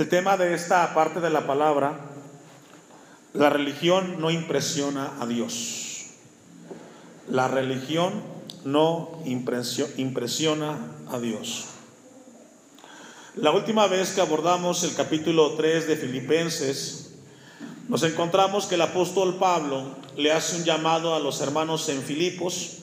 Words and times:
El 0.00 0.08
tema 0.08 0.38
de 0.38 0.54
esta 0.54 0.94
parte 0.94 1.20
de 1.20 1.28
la 1.28 1.46
palabra, 1.46 1.92
la 3.34 3.50
religión 3.50 4.18
no 4.18 4.30
impresiona 4.30 5.12
a 5.20 5.26
Dios. 5.26 6.06
La 7.28 7.48
religión 7.48 8.22
no 8.64 9.20
impresiona 9.26 10.78
a 11.06 11.18
Dios. 11.18 11.66
La 13.34 13.50
última 13.50 13.88
vez 13.88 14.12
que 14.12 14.22
abordamos 14.22 14.84
el 14.84 14.94
capítulo 14.94 15.52
3 15.56 15.86
de 15.86 15.96
Filipenses, 15.96 17.10
nos 17.86 18.02
encontramos 18.02 18.64
que 18.64 18.76
el 18.76 18.82
apóstol 18.82 19.36
Pablo 19.36 19.96
le 20.16 20.32
hace 20.32 20.56
un 20.56 20.64
llamado 20.64 21.14
a 21.14 21.20
los 21.20 21.42
hermanos 21.42 21.86
en 21.90 22.00
Filipos 22.00 22.78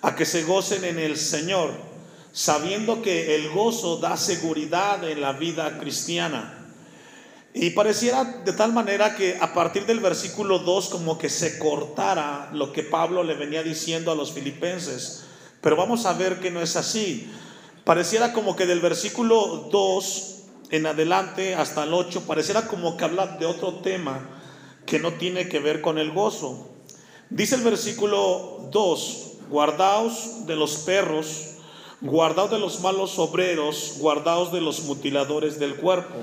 a 0.00 0.14
que 0.14 0.24
se 0.24 0.44
gocen 0.44 0.84
en 0.84 1.00
el 1.00 1.16
Señor 1.16 1.95
sabiendo 2.36 3.00
que 3.00 3.34
el 3.34 3.48
gozo 3.48 3.96
da 3.96 4.18
seguridad 4.18 5.02
en 5.08 5.22
la 5.22 5.32
vida 5.32 5.78
cristiana. 5.78 6.68
Y 7.54 7.70
pareciera 7.70 8.24
de 8.24 8.52
tal 8.52 8.74
manera 8.74 9.16
que 9.16 9.38
a 9.40 9.54
partir 9.54 9.86
del 9.86 10.00
versículo 10.00 10.58
2 10.58 10.90
como 10.90 11.16
que 11.16 11.30
se 11.30 11.58
cortara 11.58 12.50
lo 12.52 12.74
que 12.74 12.82
Pablo 12.82 13.24
le 13.24 13.32
venía 13.32 13.62
diciendo 13.62 14.12
a 14.12 14.14
los 14.14 14.32
filipenses. 14.32 15.24
Pero 15.62 15.76
vamos 15.76 16.04
a 16.04 16.12
ver 16.12 16.38
que 16.38 16.50
no 16.50 16.60
es 16.60 16.76
así. 16.76 17.32
Pareciera 17.84 18.34
como 18.34 18.54
que 18.54 18.66
del 18.66 18.80
versículo 18.80 19.70
2 19.72 20.34
en 20.72 20.84
adelante 20.84 21.54
hasta 21.54 21.84
el 21.84 21.94
8, 21.94 22.24
pareciera 22.26 22.68
como 22.68 22.98
que 22.98 23.04
habla 23.04 23.38
de 23.38 23.46
otro 23.46 23.76
tema 23.76 24.28
que 24.84 24.98
no 24.98 25.14
tiene 25.14 25.48
que 25.48 25.58
ver 25.58 25.80
con 25.80 25.96
el 25.96 26.10
gozo. 26.10 26.68
Dice 27.30 27.54
el 27.54 27.62
versículo 27.62 28.68
2, 28.72 29.32
guardaos 29.48 30.46
de 30.46 30.56
los 30.56 30.76
perros 30.80 31.55
guardaos 32.00 32.50
de 32.50 32.58
los 32.58 32.80
malos 32.80 33.18
obreros, 33.18 33.94
guardaos 33.98 34.52
de 34.52 34.60
los 34.60 34.82
mutiladores 34.84 35.58
del 35.58 35.76
cuerpo. 35.76 36.14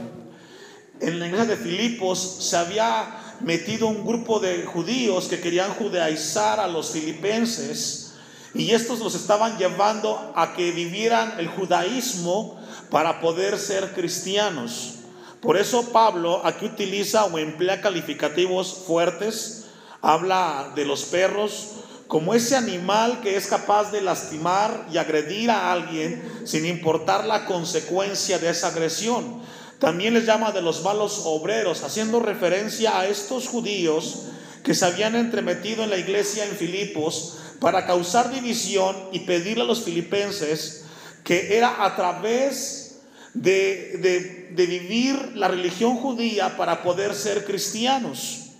En 1.00 1.20
la 1.20 1.28
iglesia 1.28 1.56
de 1.56 1.58
Filipos 1.58 2.20
se 2.20 2.56
había 2.56 3.20
metido 3.42 3.88
un 3.88 4.06
grupo 4.06 4.40
de 4.40 4.64
judíos 4.66 5.28
que 5.28 5.40
querían 5.40 5.74
judaizar 5.74 6.60
a 6.60 6.68
los 6.68 6.92
filipenses 6.92 8.14
y 8.54 8.72
estos 8.72 9.00
los 9.00 9.16
estaban 9.16 9.58
llevando 9.58 10.32
a 10.36 10.54
que 10.54 10.72
vivieran 10.72 11.34
el 11.40 11.48
judaísmo 11.48 12.60
para 12.92 13.20
poder 13.20 13.58
ser 13.58 13.94
cristianos. 13.94 14.96
Por 15.42 15.58
eso 15.58 15.92
Pablo 15.92 16.42
aquí 16.46 16.66
utiliza 16.66 17.26
o 17.26 17.38
emplea 17.38 17.82
calificativos 17.82 18.84
fuertes, 18.88 19.66
habla 20.02 20.72
de 20.76 20.86
los 20.86 21.04
perros, 21.06 21.72
como 22.14 22.36
ese 22.36 22.56
animal 22.56 23.22
que 23.22 23.36
es 23.36 23.48
capaz 23.48 23.92
de 23.92 24.00
lastimar 24.00 24.86
y 24.94 25.00
agredir 25.00 25.50
a 25.50 25.72
alguien 25.72 26.22
sin 26.46 26.64
importar 26.68 27.26
la 27.26 27.48
consecuencia 27.48 28.38
de 28.38 28.52
esa 28.52 28.68
agresión. 28.68 29.42
También 29.80 30.14
les 30.14 30.28
llama 30.28 30.52
de 30.52 30.62
los 30.62 30.84
malos 30.84 31.24
obreros, 31.26 31.82
haciendo 31.82 32.20
referencia 32.20 33.00
a 33.00 33.08
estos 33.08 33.48
judíos 33.48 34.26
que 34.64 34.76
se 34.76 34.86
habían 34.86 35.16
entremetido 35.16 35.84
en 35.84 35.90
la 35.90 35.98
iglesia 35.98 36.46
en 36.46 36.52
Filipos 36.52 37.40
para 37.60 37.88
causar 37.88 38.32
división 38.32 38.96
y 39.12 39.22
pedirle 39.22 39.64
a 39.64 39.66
los 39.66 39.82
filipenses 39.82 40.86
que 41.24 41.58
era 41.58 41.84
a 41.84 41.96
través 41.96 43.00
de, 43.34 44.52
de 44.52 44.66
vivir 44.68 45.32
la 45.34 45.48
religión 45.48 45.98
judía 45.98 46.58
para 46.58 46.84
poder 46.84 47.16
ser 47.16 47.44
cristianos. 47.44 48.53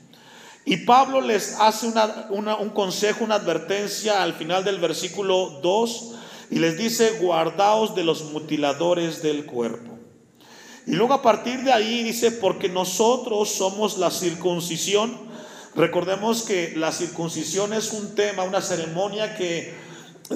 Y 0.66 0.78
Pablo 0.78 1.20
les 1.20 1.60
hace 1.60 1.88
un 2.30 2.70
consejo, 2.70 3.26
una 3.26 3.36
advertencia 3.36 4.24
al 4.24 4.34
final 4.34 4.64
del 4.64 4.80
versículo 4.80 5.60
2 5.62 6.14
y 6.52 6.60
les 6.60 6.78
dice, 6.78 7.18
guardaos 7.20 7.96
de 7.96 8.04
los 8.04 8.26
mutiladores 8.26 9.22
del 9.22 9.46
cuerpo. 9.46 9.98
Y 10.86 10.92
luego 10.92 11.14
a 11.14 11.22
partir 11.22 11.64
de 11.64 11.74
ahí 11.74 12.04
dice, 12.04 12.32
porque 12.32 12.70
nosotros 12.70 13.50
somos 13.50 13.98
la 13.98 14.12
circuncisión. 14.12 15.18
Recordemos 15.76 16.44
que 16.44 16.74
la 16.76 16.92
circuncisión 16.92 17.74
es 17.74 17.92
un 17.92 18.16
tema, 18.16 18.44
una 18.44 18.62
ceremonia 18.62 19.36
que 19.36 19.74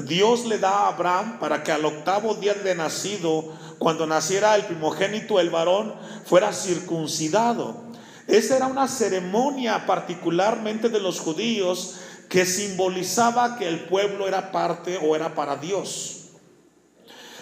Dios 0.06 0.46
le 0.46 0.58
da 0.58 0.72
a 0.72 0.88
Abraham 0.90 1.40
para 1.40 1.64
que 1.64 1.72
al 1.72 1.86
octavo 1.86 2.36
día 2.36 2.54
de 2.54 2.76
nacido, 2.76 3.54
cuando 3.78 4.08
naciera 4.08 4.56
el 4.56 4.66
primogénito, 4.66 5.40
el 5.40 5.50
varón, 5.50 5.94
fuera 6.26 6.52
circuncidado. 6.52 7.87
Esa 8.28 8.58
era 8.58 8.68
una 8.68 8.88
ceremonia 8.88 9.86
particularmente 9.86 10.90
de 10.90 11.00
los 11.00 11.20
judíos 11.20 11.96
que 12.30 12.46
simbolizaba 12.46 13.58
que 13.58 13.68
el 13.68 13.86
pueblo 13.86 14.28
era 14.28 14.52
parte 14.52 14.98
o 14.98 15.16
era 15.16 15.34
para 15.34 15.56
Dios. 15.56 16.26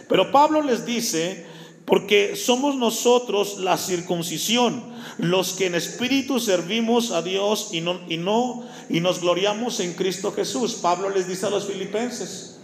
Pero 0.08 0.32
Pablo 0.32 0.62
les 0.62 0.86
dice, 0.86 1.46
porque 1.86 2.36
somos 2.36 2.76
nosotros 2.76 3.60
la 3.60 3.78
circuncisión, 3.78 4.94
los 5.18 5.54
que 5.54 5.68
en 5.68 5.76
espíritu 5.76 6.40
servimos 6.40 7.12
a 7.12 7.22
Dios 7.22 7.70
y 7.72 7.82
no, 7.82 8.00
y 8.08 8.18
no 8.18 8.64
y 8.90 9.00
nos 9.00 9.22
gloriamos 9.22 9.80
en 9.80 9.94
Cristo 9.94 10.32
Jesús. 10.32 10.76
Pablo 10.76 11.10
les 11.10 11.28
dice 11.28 11.48
a 11.48 11.50
los 11.50 11.66
filipenses, 11.66 12.60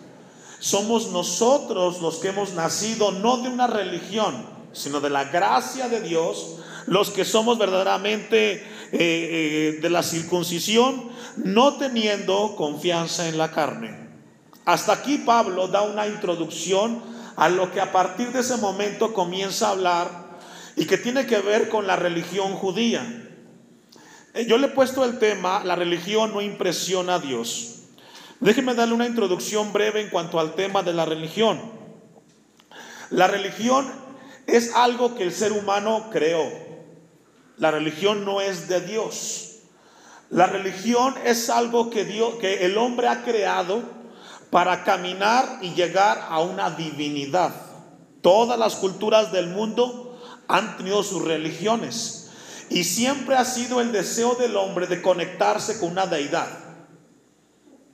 somos 0.59 1.11
nosotros 1.11 2.01
los 2.01 2.17
que 2.17 2.29
hemos 2.29 2.53
nacido 2.53 3.11
no 3.11 3.37
de 3.37 3.49
una 3.49 3.67
religión, 3.67 4.45
sino 4.73 4.99
de 4.99 5.09
la 5.09 5.25
gracia 5.25 5.89
de 5.89 6.01
Dios 6.01 6.57
los 6.87 7.11
que 7.11 7.25
somos 7.25 7.57
verdaderamente 7.57 8.53
eh, 8.53 8.63
eh, 8.91 9.79
de 9.81 9.89
la 9.89 10.03
circuncisión, 10.03 11.09
no 11.37 11.77
teniendo 11.77 12.55
confianza 12.55 13.29
en 13.29 13.37
la 13.37 13.51
carne. 13.51 14.09
Hasta 14.65 14.93
aquí 14.93 15.19
Pablo 15.19 15.67
da 15.67 15.81
una 15.81 16.07
introducción 16.07 17.01
a 17.35 17.49
lo 17.49 17.71
que 17.71 17.81
a 17.81 17.91
partir 17.91 18.31
de 18.31 18.41
ese 18.41 18.57
momento 18.57 19.13
comienza 19.13 19.67
a 19.67 19.71
hablar 19.71 20.39
y 20.75 20.85
que 20.85 20.97
tiene 20.97 21.25
que 21.25 21.39
ver 21.39 21.69
con 21.69 21.87
la 21.87 21.95
religión 21.95 22.53
judía. 22.53 23.29
Eh, 24.33 24.45
yo 24.47 24.57
le 24.57 24.67
he 24.67 24.71
puesto 24.71 25.03
el 25.03 25.19
tema, 25.19 25.63
la 25.63 25.75
religión 25.75 26.33
no 26.33 26.41
impresiona 26.41 27.15
a 27.15 27.19
Dios. 27.19 27.79
Déjeme 28.39 28.73
darle 28.73 28.95
una 28.95 29.05
introducción 29.05 29.71
breve 29.71 30.01
en 30.01 30.09
cuanto 30.09 30.39
al 30.39 30.55
tema 30.55 30.81
de 30.83 30.93
la 30.93 31.05
religión. 31.05 31.61
La 33.09 33.27
religión 33.27 33.91
es 34.47 34.75
algo 34.75 35.15
que 35.15 35.23
el 35.23 35.31
ser 35.31 35.51
humano 35.51 36.09
creó. 36.11 36.49
La 37.57 37.71
religión 37.71 38.25
no 38.25 38.41
es 38.41 38.67
de 38.67 38.81
Dios. 38.81 39.59
La 40.29 40.47
religión 40.47 41.15
es 41.25 41.49
algo 41.49 41.89
que, 41.89 42.05
Dios, 42.05 42.35
que 42.35 42.65
el 42.65 42.77
hombre 42.77 43.07
ha 43.07 43.23
creado 43.23 43.83
para 44.49 44.83
caminar 44.83 45.59
y 45.61 45.73
llegar 45.73 46.25
a 46.29 46.39
una 46.41 46.71
divinidad. 46.71 47.53
Todas 48.21 48.57
las 48.57 48.75
culturas 48.75 49.31
del 49.31 49.47
mundo 49.47 50.19
han 50.47 50.77
tenido 50.77 51.03
sus 51.03 51.23
religiones 51.23 52.29
y 52.69 52.83
siempre 52.83 53.35
ha 53.35 53.45
sido 53.45 53.81
el 53.81 53.91
deseo 53.91 54.35
del 54.35 54.55
hombre 54.55 54.87
de 54.87 55.01
conectarse 55.01 55.79
con 55.79 55.91
una 55.91 56.05
deidad. 56.05 56.47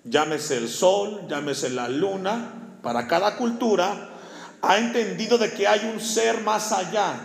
Llámese 0.04 0.58
el 0.58 0.70
sol, 0.70 1.26
llámese 1.28 1.70
la 1.70 1.90
luna, 1.90 2.80
para 2.84 3.08
cada 3.08 3.36
cultura 3.38 4.17
ha 4.62 4.78
entendido 4.78 5.38
de 5.38 5.52
que 5.52 5.68
hay 5.68 5.90
un 5.94 6.00
ser 6.00 6.42
más 6.42 6.72
allá 6.72 7.16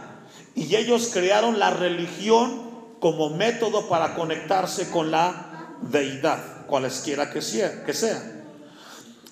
y 0.54 0.75
ellos 0.76 1.10
crearon 1.12 1.59
la 1.59 1.70
religión 1.70 2.70
como 3.00 3.31
método 3.31 3.88
para 3.88 4.15
conectarse 4.15 4.91
con 4.91 5.10
la 5.10 5.76
deidad, 5.81 6.66
cualesquiera 6.66 7.31
que 7.31 7.43
sea. 7.43 8.43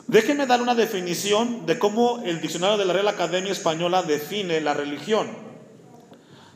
Déjenme 0.06 0.46
dar 0.46 0.60
una 0.60 0.74
definición 0.74 1.66
de 1.66 1.78
cómo 1.78 2.20
el 2.24 2.40
diccionario 2.40 2.76
de 2.76 2.84
la 2.84 2.92
Real 2.92 3.06
Academia 3.06 3.52
Española 3.52 4.02
define 4.02 4.60
la 4.60 4.74
religión. 4.74 5.28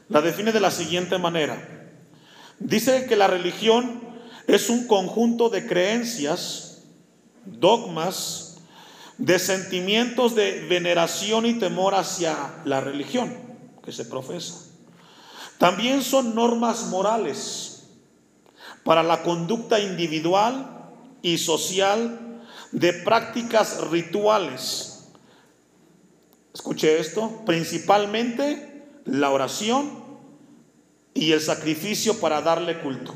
La 0.09 0.21
define 0.21 0.51
de 0.51 0.59
la 0.59 0.73
siguiente 0.73 1.19
manera. 1.19 1.93
Dice 2.59 3.07
que 3.07 3.15
la 3.15 3.29
religión 3.29 4.03
es 4.49 4.71
un 4.71 4.89
conjunto 4.89 5.51
de 5.51 5.67
creencias, 5.67 6.83
dogmas, 7.45 8.44
de 9.19 9.39
sentimientos 9.39 10.35
de 10.35 10.67
veneración 10.69 11.47
y 11.47 11.55
temor 11.55 11.95
hacia 11.95 12.63
la 12.65 12.81
religión 12.81 13.35
que 13.85 13.93
se 13.93 14.05
profesa. 14.05 14.55
También 15.59 16.03
son 16.03 16.35
normas 16.35 16.87
morales 16.87 17.85
para 18.83 19.03
la 19.03 19.23
conducta 19.23 19.79
individual 19.81 20.91
y 21.23 21.39
social 21.39 22.43
de 22.73 22.93
prácticas 22.93 23.89
rituales. 23.89 25.09
Escuche 26.53 26.99
esto, 26.99 27.43
principalmente 27.47 28.85
la 29.05 29.31
oración 29.31 30.05
y 31.15 31.33
el 31.33 31.41
sacrificio 31.41 32.21
para 32.21 32.43
darle 32.43 32.81
culto. 32.81 33.15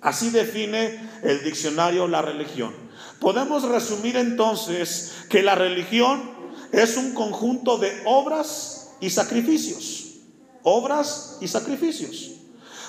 Así 0.00 0.30
define 0.30 1.10
el 1.22 1.44
diccionario 1.44 2.08
la 2.08 2.22
religión. 2.22 2.89
Podemos 3.20 3.62
resumir 3.64 4.16
entonces 4.16 5.12
que 5.28 5.42
la 5.42 5.54
religión 5.54 6.30
es 6.72 6.96
un 6.96 7.12
conjunto 7.12 7.76
de 7.76 8.02
obras 8.06 8.92
y 9.00 9.10
sacrificios. 9.10 10.14
Obras 10.62 11.38
y 11.40 11.48
sacrificios. 11.48 12.30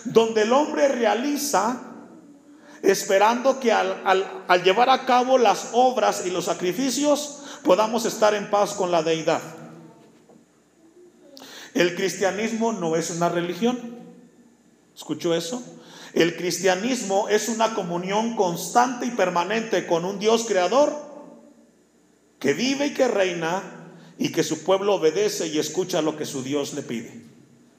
Donde 0.05 0.43
el 0.43 0.53
hombre 0.53 0.87
realiza 0.87 1.81
esperando 2.81 3.59
que 3.59 3.71
al, 3.71 4.63
llevar 4.63 4.89
a 4.89 5.05
cabo 5.05 5.37
las 5.37 5.69
obras 5.73 6.25
y 6.25 6.31
los 6.31 6.45
sacrificios 6.45 7.43
podamos 7.63 8.05
estar 8.05 8.33
en 8.33 8.49
paz 8.49 8.73
con 8.73 8.89
la 8.89 9.03
deidad. 9.03 9.41
El 11.73 11.95
cristianismo 11.95 12.73
no 12.73 12.95
es 12.95 13.11
una 13.11 13.29
religión. 13.29 13.77
¿Escuchó 14.95 15.33
eso? 15.35 15.61
El 16.13 16.35
cristianismo 16.35 17.29
es 17.29 17.47
una 17.49 17.73
comunión 17.73 18.35
constante 18.35 19.05
y 19.05 19.11
permanente 19.11 19.87
con 19.87 20.05
un 20.05 20.19
Dios 20.19 20.45
creador 20.45 20.93
que 22.39 22.53
vive 22.53 22.87
y 22.87 22.93
que 22.93 23.07
reina 23.07 23.61
y 24.17 24.31
que 24.31 24.43
su 24.43 24.63
pueblo 24.63 24.95
obedece 24.95 25.47
y 25.47 25.59
escucha 25.59 26.01
lo 26.01 26.17
que 26.17 26.25
su 26.25 26.43
Dios 26.43 26.73
le 26.73 26.81
pide. 26.81 27.23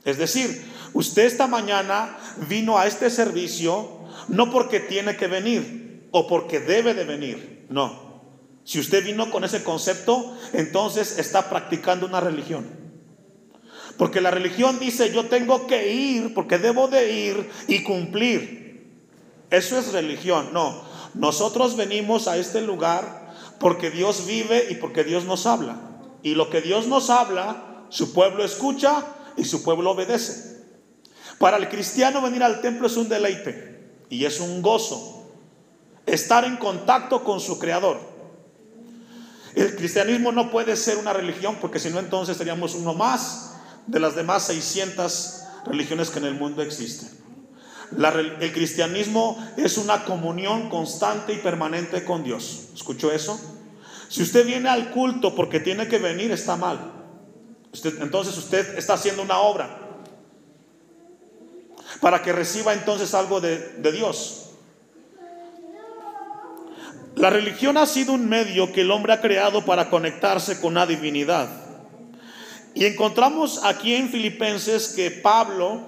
Es 0.05 0.19
decir, 0.19 0.65
usted 0.93 1.25
esta 1.25 1.47
mañana 1.47 2.19
vino 2.49 2.79
a 2.79 2.87
este 2.87 3.11
servicio 3.11 4.01
no 4.29 4.51
porque 4.51 4.81
tiene 4.81 5.17
que 5.17 5.27
venir 5.27 6.09
o 6.11 6.27
porque 6.27 6.61
debe 6.61 6.95
de 6.95 7.05
venir, 7.05 7.67
no. 7.69 8.13
Si 8.65 8.79
usted 8.79 9.05
vino 9.05 9.31
con 9.31 9.45
ese 9.45 9.65
concepto, 9.65 10.37
entonces 10.53 11.19
está 11.19 11.51
practicando 11.51 12.07
una 12.07 12.21
religión. 12.21 12.82
Porque 13.97 14.21
la 14.21 14.31
religión 14.31 14.79
dice, 14.79 15.13
yo 15.13 15.27
tengo 15.27 15.67
que 15.67 15.93
ir 15.93 16.35
porque 16.35 16.59
debo 16.59 16.89
de 16.89 17.13
ir 17.13 17.51
y 17.69 17.83
cumplir. 17.83 18.91
Eso 19.51 19.79
es 19.79 19.93
religión. 19.93 20.49
No, 20.53 20.83
nosotros 21.15 21.77
venimos 21.77 22.27
a 22.27 22.37
este 22.37 22.63
lugar 22.63 23.33
porque 23.59 23.91
Dios 23.91 24.27
vive 24.27 24.69
y 24.71 24.77
porque 24.77 25.05
Dios 25.05 25.25
nos 25.25 25.47
habla. 25.47 25.77
Y 26.23 26.35
lo 26.35 26.51
que 26.51 26.61
Dios 26.61 26.87
nos 26.87 27.11
habla, 27.11 27.85
su 27.91 28.13
pueblo 28.13 28.45
escucha 28.45 29.05
y 29.37 29.45
su 29.45 29.63
pueblo 29.63 29.91
obedece. 29.91 30.63
Para 31.39 31.57
el 31.59 31.69
cristiano 31.69 32.23
venir 32.23 32.43
al 32.43 32.61
templo 32.61 32.87
es 32.87 32.97
un 32.97 33.09
deleite 33.09 33.91
y 34.09 34.25
es 34.25 34.41
un 34.41 34.63
gozo. 34.63 35.31
Estar 36.07 36.45
en 36.45 36.57
contacto 36.57 37.23
con 37.23 37.41
su 37.41 37.59
creador. 37.59 38.01
El 39.55 39.77
cristianismo 39.77 40.33
no 40.33 40.51
puede 40.51 40.77
ser 40.77 40.97
una 40.97 41.13
religión 41.13 41.59
porque 41.61 41.79
si 41.79 41.91
no 41.91 41.99
entonces 41.99 42.37
seríamos 42.37 42.75
uno 42.75 42.95
más 42.95 43.52
de 43.87 44.01
las 44.01 44.15
demás 44.15 44.45
600 44.45 45.43
religiones 45.67 46.11
que 46.11 46.19
en 46.19 46.27
el 46.27 46.35
mundo 46.35 46.63
existen. 46.63 47.11
el 47.97 48.53
cristianismo 48.53 49.39
es 49.57 49.79
una 49.79 50.05
comunión 50.05 50.69
constante 50.69 51.33
y 51.33 51.39
permanente 51.39 52.05
con 52.05 52.25
Dios. 52.25 52.69
¿Escuchó 52.75 53.13
eso? 53.13 53.39
Si 54.09 54.23
usted 54.23 54.45
viene 54.45 54.69
al 54.69 54.91
culto 54.91 55.35
porque 55.35 55.59
tiene 55.59 55.89
que 55.89 55.99
venir, 55.99 56.33
está 56.33 56.57
mal. 56.57 56.93
entonces 58.01 58.37
usted 58.37 58.77
está 58.77 58.93
haciendo 58.95 59.23
una 59.23 59.39
obra 59.39 59.79
para 62.01 62.21
que 62.21 62.33
reciba 62.33 62.75
entonces 62.75 63.15
algo 63.15 63.41
de, 63.41 63.59
de 63.59 63.93
Dios. 63.93 64.51
La 67.15 67.31
religión 67.31 67.77
ha 67.77 67.87
sido 67.87 68.13
un 68.13 68.29
medio 68.29 68.73
que 68.73 68.83
el 68.83 68.91
hombre 68.91 69.13
ha 69.13 69.21
creado 69.21 69.65
para 69.65 69.89
conectarse 69.89 70.61
con 70.61 70.75
la 70.75 70.87
divinidad. 70.87 71.49
Y 72.75 72.87
encontramos 72.87 73.61
aquí 73.65 73.95
en 73.95 74.09
Filipenses 74.09 74.89
que 74.89 75.11
Pablo, 75.11 75.83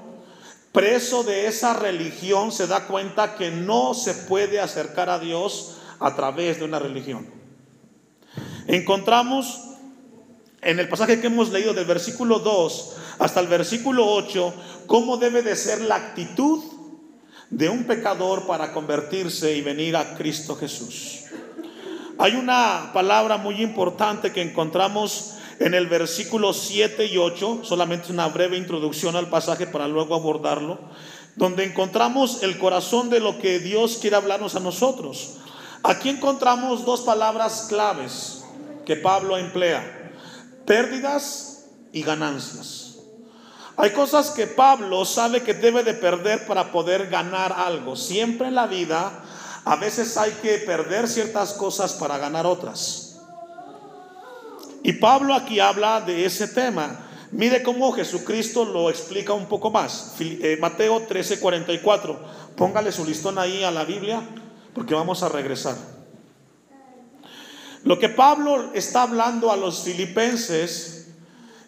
preso 0.73 1.25
de 1.25 1.47
esa 1.47 1.75
religión, 1.75 2.53
se 2.53 2.67
da 2.67 2.87
cuenta 2.87 3.37
que 3.37 3.51
no 3.51 3.95
se 3.95 4.15
puede 4.15 4.61
acercar 4.61 5.09
a 5.09 5.19
Dios 5.19 5.79
a 5.99 6.15
través 6.15 6.59
de 6.59 6.65
una 6.65 6.79
religión. 6.79 7.27
Encontramos 8.67 9.61
en 10.61 10.79
el 10.79 10.89
pasaje 10.89 11.21
que 11.21 11.29
hemos 11.29 11.51
leído 11.51 11.75
del 11.75 11.85
versículo 11.85 12.39
2 12.39 12.97
hasta 13.19 13.41
el 13.41 13.49
versículo 13.49 14.07
8 14.07 14.55
cómo 14.87 15.17
debe 15.19 15.43
de 15.43 15.57
ser 15.57 15.83
la 15.83 15.97
actitud 15.97 16.63
de 17.51 17.69
un 17.69 17.85
pecador 17.85 18.47
para 18.47 18.73
convertirse 18.73 19.57
y 19.57 19.63
venir 19.63 19.97
a 19.97 20.17
Cristo 20.17 20.57
Jesús. 20.57 21.25
Hay 22.19 22.35
una 22.35 22.91
palabra 22.93 23.37
muy 23.37 23.63
importante 23.63 24.33
que 24.33 24.43
encontramos 24.43 25.35
en 25.59 25.75
el 25.75 25.87
versículo 25.87 26.53
7 26.53 27.07
y 27.07 27.19
8, 27.19 27.61
solamente 27.63 28.13
una 28.13 28.29
breve 28.29 28.57
introducción 28.57 29.17
al 29.17 29.29
pasaje 29.29 29.67
para 29.67 29.89
luego 29.89 30.15
abordarlo, 30.15 30.79
donde 31.37 31.65
encontramos 31.65 32.43
el 32.43 32.59
corazón 32.59 33.11
de 33.11 33.21
lo 33.21 33.39
que 33.39 33.59
Dios 33.59 33.99
quiere 34.01 34.17
hablarnos 34.17 34.57
a 34.57 34.61
nosotros. 34.61 35.39
Aquí 35.83 36.09
encontramos 36.09 36.85
dos 36.85 37.03
palabras 37.03 37.67
claves 37.69 38.45
que 38.87 38.97
Pablo 38.97 39.37
emplea, 39.37 40.13
pérdidas 40.65 41.67
y 41.93 42.03
ganancias. 42.03 42.97
Hay 43.77 43.91
cosas 43.91 44.31
que 44.31 44.47
Pablo 44.47 45.05
sabe 45.05 45.43
que 45.43 45.55
debe 45.55 45.83
de 45.83 45.95
perder 45.95 46.47
para 46.47 46.71
poder 46.71 47.09
ganar 47.09 47.53
algo. 47.53 47.97
Siempre 47.97 48.49
en 48.49 48.55
la 48.55 48.67
vida 48.67 49.25
a 49.65 49.77
veces 49.77 50.17
hay 50.17 50.31
que 50.43 50.59
perder 50.59 51.09
ciertas 51.09 51.55
cosas 51.55 51.95
para 51.95 52.19
ganar 52.19 52.47
otras. 52.47 53.04
Y 54.85 54.93
Pablo 54.93 55.35
aquí 55.35 55.61
habla 55.61 56.03
de 56.03 56.27
ese 56.27 56.47
tema. 56.47 57.01
Mire 57.33 57.63
cómo 57.63 57.91
Jesucristo 57.93 58.67
lo 58.67 58.91
explica 58.91 59.33
un 59.33 59.47
poco 59.47 59.71
más. 59.71 60.15
Eh, 60.21 60.59
Mateo 60.61 61.01
13, 61.09 61.41
44. 61.41 62.21
Póngale 62.55 62.93
su 62.93 63.03
listón 63.05 63.39
ahí 63.39 63.65
a 63.65 63.71
la 63.71 63.85
Biblia 63.85 64.23
porque 64.75 64.95
vamos 64.95 65.23
a 65.23 65.31
regresar. 65.31 65.77
Lo 67.83 67.99
que 67.99 68.11
Pablo 68.11 68.73
está 68.75 69.03
hablando 69.03 69.51
a 69.51 69.57
los 69.57 69.85
filipenses 69.85 71.09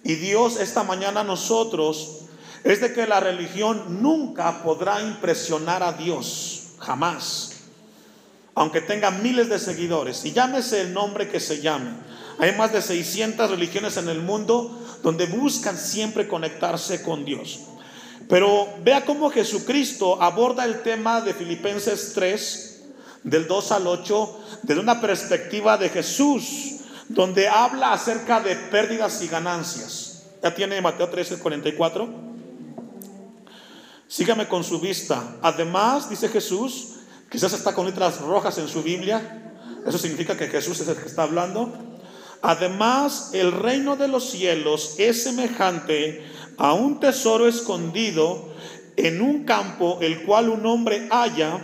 y 0.05 0.17
Dios 0.17 0.61
esta 0.61 0.83
mañana 0.83 1.21
a 1.21 1.25
nosotros 1.25 2.27
es 2.65 2.83
de 2.83 2.93
que 2.93 3.07
la 3.07 3.21
religión 3.21 4.03
nunca 4.03 4.63
podrá 4.63 5.01
impresionar 5.01 5.83
a 5.83 5.93
Dios, 5.93 6.75
jamás. 6.81 7.53
Aunque 8.55 8.83
tenga 8.83 9.11
miles 9.11 9.49
de 9.49 9.59
seguidores 9.59 10.23
y 10.27 10.33
llámese 10.33 10.83
el 10.83 10.93
nombre 10.93 11.31
que 11.31 11.41
se 11.41 11.63
llame. 11.63 11.93
Hay 12.39 12.55
más 12.57 12.73
de 12.73 12.83
600 12.83 13.51
religiones 13.51 13.97
en 13.97 14.09
el 14.09 14.21
mundo 14.21 14.79
donde 15.03 15.27
buscan 15.27 15.79
siempre 15.79 16.29
conectarse 16.29 17.03
con 17.03 17.25
Dios. 17.25 17.61
Pero 18.29 18.69
vea 18.83 19.05
cómo 19.05 19.31
Jesucristo 19.31 20.21
aborda 20.21 20.65
el 20.65 20.83
tema 20.83 21.21
de 21.21 21.33
Filipenses 21.33 22.13
3, 22.15 22.83
del 23.23 23.47
2 23.47 23.73
al 23.73 23.87
8, 23.87 24.41
desde 24.63 24.81
una 24.81 25.01
perspectiva 25.01 25.79
de 25.79 25.89
Jesús, 25.89 26.81
donde 27.09 27.49
habla 27.49 27.93
acerca 27.93 28.41
de 28.41 28.57
pérdidas 28.57 29.23
y 29.23 29.29
ganancias. 29.29 30.25
Ya 30.43 30.55
tiene 30.55 30.81
Mateo 30.81 31.09
13, 31.09 31.39
44. 31.39 32.09
Sígame 34.09 34.47
con 34.47 34.63
su 34.63 34.81
vista. 34.81 35.37
Además, 35.43 36.11
dice 36.11 36.29
Jesús, 36.29 36.97
quizás 37.31 37.53
está 37.53 37.75
con 37.75 37.87
letras 37.87 38.21
rojas 38.21 38.59
en 38.59 38.69
su 38.69 38.83
Biblia. 38.83 39.55
Eso 39.87 39.99
significa 39.99 40.37
que 40.37 40.49
Jesús 40.49 40.81
es 40.81 40.89
el 40.89 40.97
que 40.97 41.07
está 41.07 41.23
hablando. 41.23 41.73
Además, 42.47 43.31
el 43.33 43.51
reino 43.51 43.97
de 43.97 44.07
los 44.07 44.31
cielos 44.31 44.95
es 44.99 45.25
semejante 45.25 46.25
a 46.57 46.75
un 46.75 47.01
tesoro 47.01 47.49
escondido 47.49 48.55
en 48.97 49.21
un 49.21 49.43
campo, 49.43 49.99
el 50.01 50.23
cual 50.23 50.51
un 50.51 50.65
hombre 50.65 51.09
halla 51.11 51.59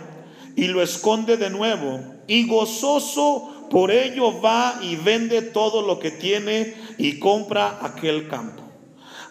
y 0.57 0.67
lo 0.67 0.81
esconde 0.81 1.37
de 1.37 1.49
nuevo. 1.49 2.01
Y 2.27 2.47
gozoso 2.47 3.69
por 3.71 3.91
ello 3.91 4.41
va 4.41 4.77
y 4.81 4.97
vende 4.97 5.41
todo 5.41 5.83
lo 5.83 5.99
que 5.99 6.11
tiene 6.11 6.75
y 6.97 7.17
compra 7.17 7.79
aquel 7.81 8.27
campo. 8.27 8.63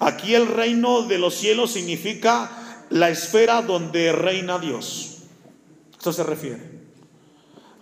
Aquí 0.00 0.34
el 0.34 0.46
reino 0.46 1.02
de 1.02 1.18
los 1.18 1.34
cielos 1.34 1.72
significa 1.72 2.86
la 2.88 3.10
esfera 3.10 3.60
donde 3.60 4.10
reina 4.12 4.58
Dios. 4.58 5.18
Esto 5.92 6.14
se 6.14 6.24
refiere. 6.24 6.62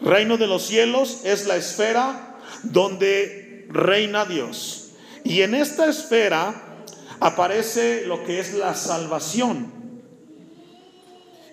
Reino 0.00 0.39
de 0.39 0.49
los 0.49 0.67
cielos 0.67 1.21
es 1.23 1.47
la 1.47 1.55
esfera 1.55 2.37
donde 2.65 3.50
reina 3.71 4.25
Dios. 4.25 4.91
Y 5.25 5.43
en 5.43 5.55
esta 5.55 5.89
esfera 5.89 6.85
aparece 7.21 8.07
lo 8.07 8.25
que 8.25 8.41
es 8.41 8.55
la 8.55 8.75
salvación. 8.75 9.73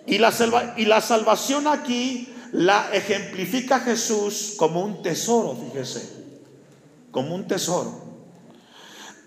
Y 0.05 0.17
la, 0.17 0.33
y 0.77 0.85
la 0.85 1.01
salvación 1.01 1.67
aquí 1.67 2.33
la 2.51 2.89
ejemplifica 2.93 3.79
Jesús 3.81 4.55
como 4.57 4.81
un 4.81 5.01
tesoro, 5.01 5.55
fíjese, 5.55 6.09
como 7.11 7.35
un 7.35 7.47
tesoro. 7.47 8.07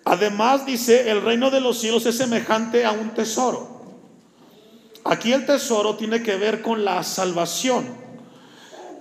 Además 0.04 0.64
dice, 0.64 1.10
el 1.10 1.22
reino 1.22 1.50
de 1.50 1.60
los 1.60 1.78
cielos 1.78 2.06
es 2.06 2.16
semejante 2.16 2.84
a 2.84 2.92
un 2.92 3.10
tesoro. 3.10 3.80
Aquí 5.04 5.32
el 5.32 5.46
tesoro 5.46 5.96
tiene 5.96 6.22
que 6.22 6.36
ver 6.36 6.62
con 6.62 6.84
la 6.84 7.02
salvación. 7.02 7.86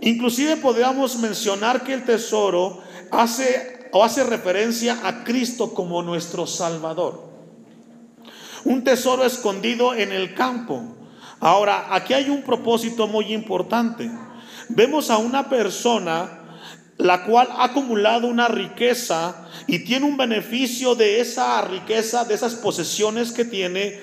Inclusive 0.02 0.58
podríamos 0.58 1.18
mencionar 1.18 1.84
que 1.84 1.94
el 1.94 2.04
tesoro 2.04 2.82
hace 3.12 3.79
o 3.92 4.04
hace 4.04 4.24
referencia 4.24 5.00
a 5.04 5.24
Cristo 5.24 5.74
como 5.74 6.02
nuestro 6.02 6.46
Salvador. 6.46 7.30
Un 8.66 8.84
tesoro 8.84 9.24
escondido 9.24 9.94
en 9.94 10.12
el 10.12 10.34
campo. 10.34 10.84
Ahora, 11.40 11.94
aquí 11.96 12.14
hay 12.14 12.30
un 12.30 12.44
propósito 12.44 13.08
muy 13.08 13.34
importante. 13.34 14.12
Vemos 14.70 15.10
a 15.10 15.18
una 15.18 15.50
persona 15.50 16.40
la 17.00 17.24
cual 17.24 17.48
ha 17.52 17.64
acumulado 17.66 18.28
una 18.28 18.50
riqueza 18.50 19.48
y 19.68 19.80
tiene 19.80 20.06
un 20.06 20.18
beneficio 20.18 20.96
de 20.96 21.22
esa 21.22 21.62
riqueza, 21.62 22.26
de 22.26 22.36
esas 22.36 22.56
posesiones 22.56 23.32
que 23.32 23.46
tiene, 23.46 24.02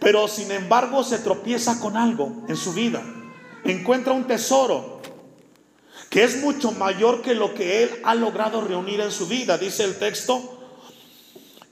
pero 0.00 0.26
sin 0.28 0.50
embargo 0.50 1.04
se 1.04 1.18
tropieza 1.18 1.78
con 1.78 1.98
algo 1.98 2.44
en 2.48 2.56
su 2.56 2.72
vida. 2.72 3.02
Encuentra 3.64 4.14
un 4.14 4.24
tesoro, 4.24 4.97
que 6.10 6.24
es 6.24 6.40
mucho 6.42 6.72
mayor 6.72 7.22
que 7.22 7.34
lo 7.34 7.54
que 7.54 7.82
él 7.82 7.90
ha 8.04 8.14
logrado 8.14 8.60
reunir 8.62 9.00
en 9.00 9.10
su 9.10 9.26
vida, 9.26 9.58
dice 9.58 9.84
el 9.84 9.96
texto. 9.96 10.54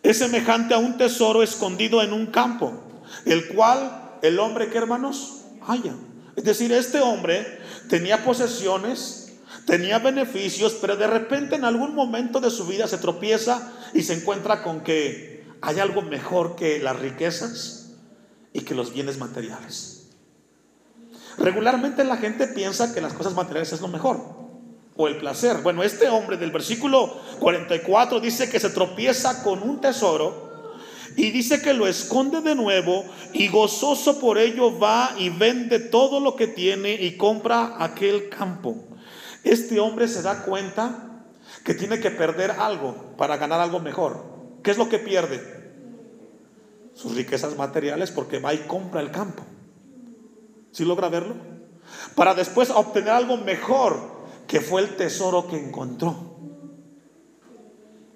es 0.02 0.18
semejante 0.18 0.74
a 0.74 0.78
un 0.78 0.96
tesoro 0.98 1.42
escondido 1.42 2.02
en 2.02 2.12
un 2.12 2.26
campo, 2.26 2.72
el 3.24 3.48
cual 3.48 4.18
el 4.22 4.38
hombre 4.38 4.68
que 4.68 4.78
hermanos 4.78 5.42
haya. 5.66 5.94
Es 6.36 6.44
decir, 6.44 6.70
este 6.70 7.00
hombre 7.00 7.60
tenía 7.88 8.24
posesiones, 8.24 9.32
tenía 9.64 9.98
beneficios, 9.98 10.76
pero 10.80 10.96
de 10.96 11.06
repente 11.06 11.56
en 11.56 11.64
algún 11.64 11.94
momento 11.94 12.40
de 12.40 12.50
su 12.50 12.66
vida 12.66 12.86
se 12.86 12.98
tropieza 12.98 13.72
y 13.94 14.02
se 14.02 14.14
encuentra 14.14 14.62
con 14.62 14.82
que 14.82 15.44
hay 15.62 15.80
algo 15.80 16.02
mejor 16.02 16.54
que 16.54 16.78
las 16.78 16.98
riquezas 16.98 17.90
y 18.52 18.60
que 18.60 18.74
los 18.74 18.92
bienes 18.92 19.18
materiales. 19.18 19.95
Regularmente 21.38 22.04
la 22.04 22.16
gente 22.16 22.46
piensa 22.46 22.94
que 22.94 23.00
las 23.00 23.12
cosas 23.12 23.34
materiales 23.34 23.72
es 23.72 23.80
lo 23.80 23.88
mejor 23.88 24.46
o 24.96 25.08
el 25.08 25.18
placer. 25.18 25.58
Bueno, 25.62 25.82
este 25.82 26.08
hombre 26.08 26.36
del 26.36 26.50
versículo 26.50 27.20
44 27.40 28.20
dice 28.20 28.48
que 28.48 28.60
se 28.60 28.70
tropieza 28.70 29.42
con 29.42 29.62
un 29.62 29.80
tesoro 29.80 30.46
y 31.16 31.30
dice 31.30 31.62
que 31.62 31.74
lo 31.74 31.86
esconde 31.86 32.40
de 32.40 32.54
nuevo 32.54 33.04
y 33.32 33.48
gozoso 33.48 34.18
por 34.18 34.38
ello 34.38 34.78
va 34.78 35.14
y 35.18 35.30
vende 35.30 35.78
todo 35.78 36.20
lo 36.20 36.36
que 36.36 36.46
tiene 36.46 36.94
y 36.94 37.16
compra 37.16 37.76
aquel 37.78 38.28
campo. 38.28 38.76
Este 39.44 39.80
hombre 39.80 40.08
se 40.08 40.22
da 40.22 40.42
cuenta 40.42 41.24
que 41.64 41.74
tiene 41.74 42.00
que 42.00 42.10
perder 42.10 42.50
algo 42.50 43.14
para 43.16 43.36
ganar 43.36 43.60
algo 43.60 43.80
mejor. 43.80 44.24
¿Qué 44.62 44.70
es 44.70 44.78
lo 44.78 44.88
que 44.88 44.98
pierde? 44.98 45.40
Sus 46.94 47.14
riquezas 47.14 47.56
materiales 47.56 48.10
porque 48.10 48.38
va 48.38 48.54
y 48.54 48.58
compra 48.58 49.00
el 49.00 49.10
campo. 49.10 49.42
¿Sí 50.76 50.84
logra 50.84 51.08
verlo? 51.08 51.34
Para 52.14 52.34
después 52.34 52.68
obtener 52.68 53.08
algo 53.08 53.38
mejor 53.38 53.98
que 54.46 54.60
fue 54.60 54.82
el 54.82 54.94
tesoro 54.94 55.48
que 55.48 55.56
encontró. 55.58 56.36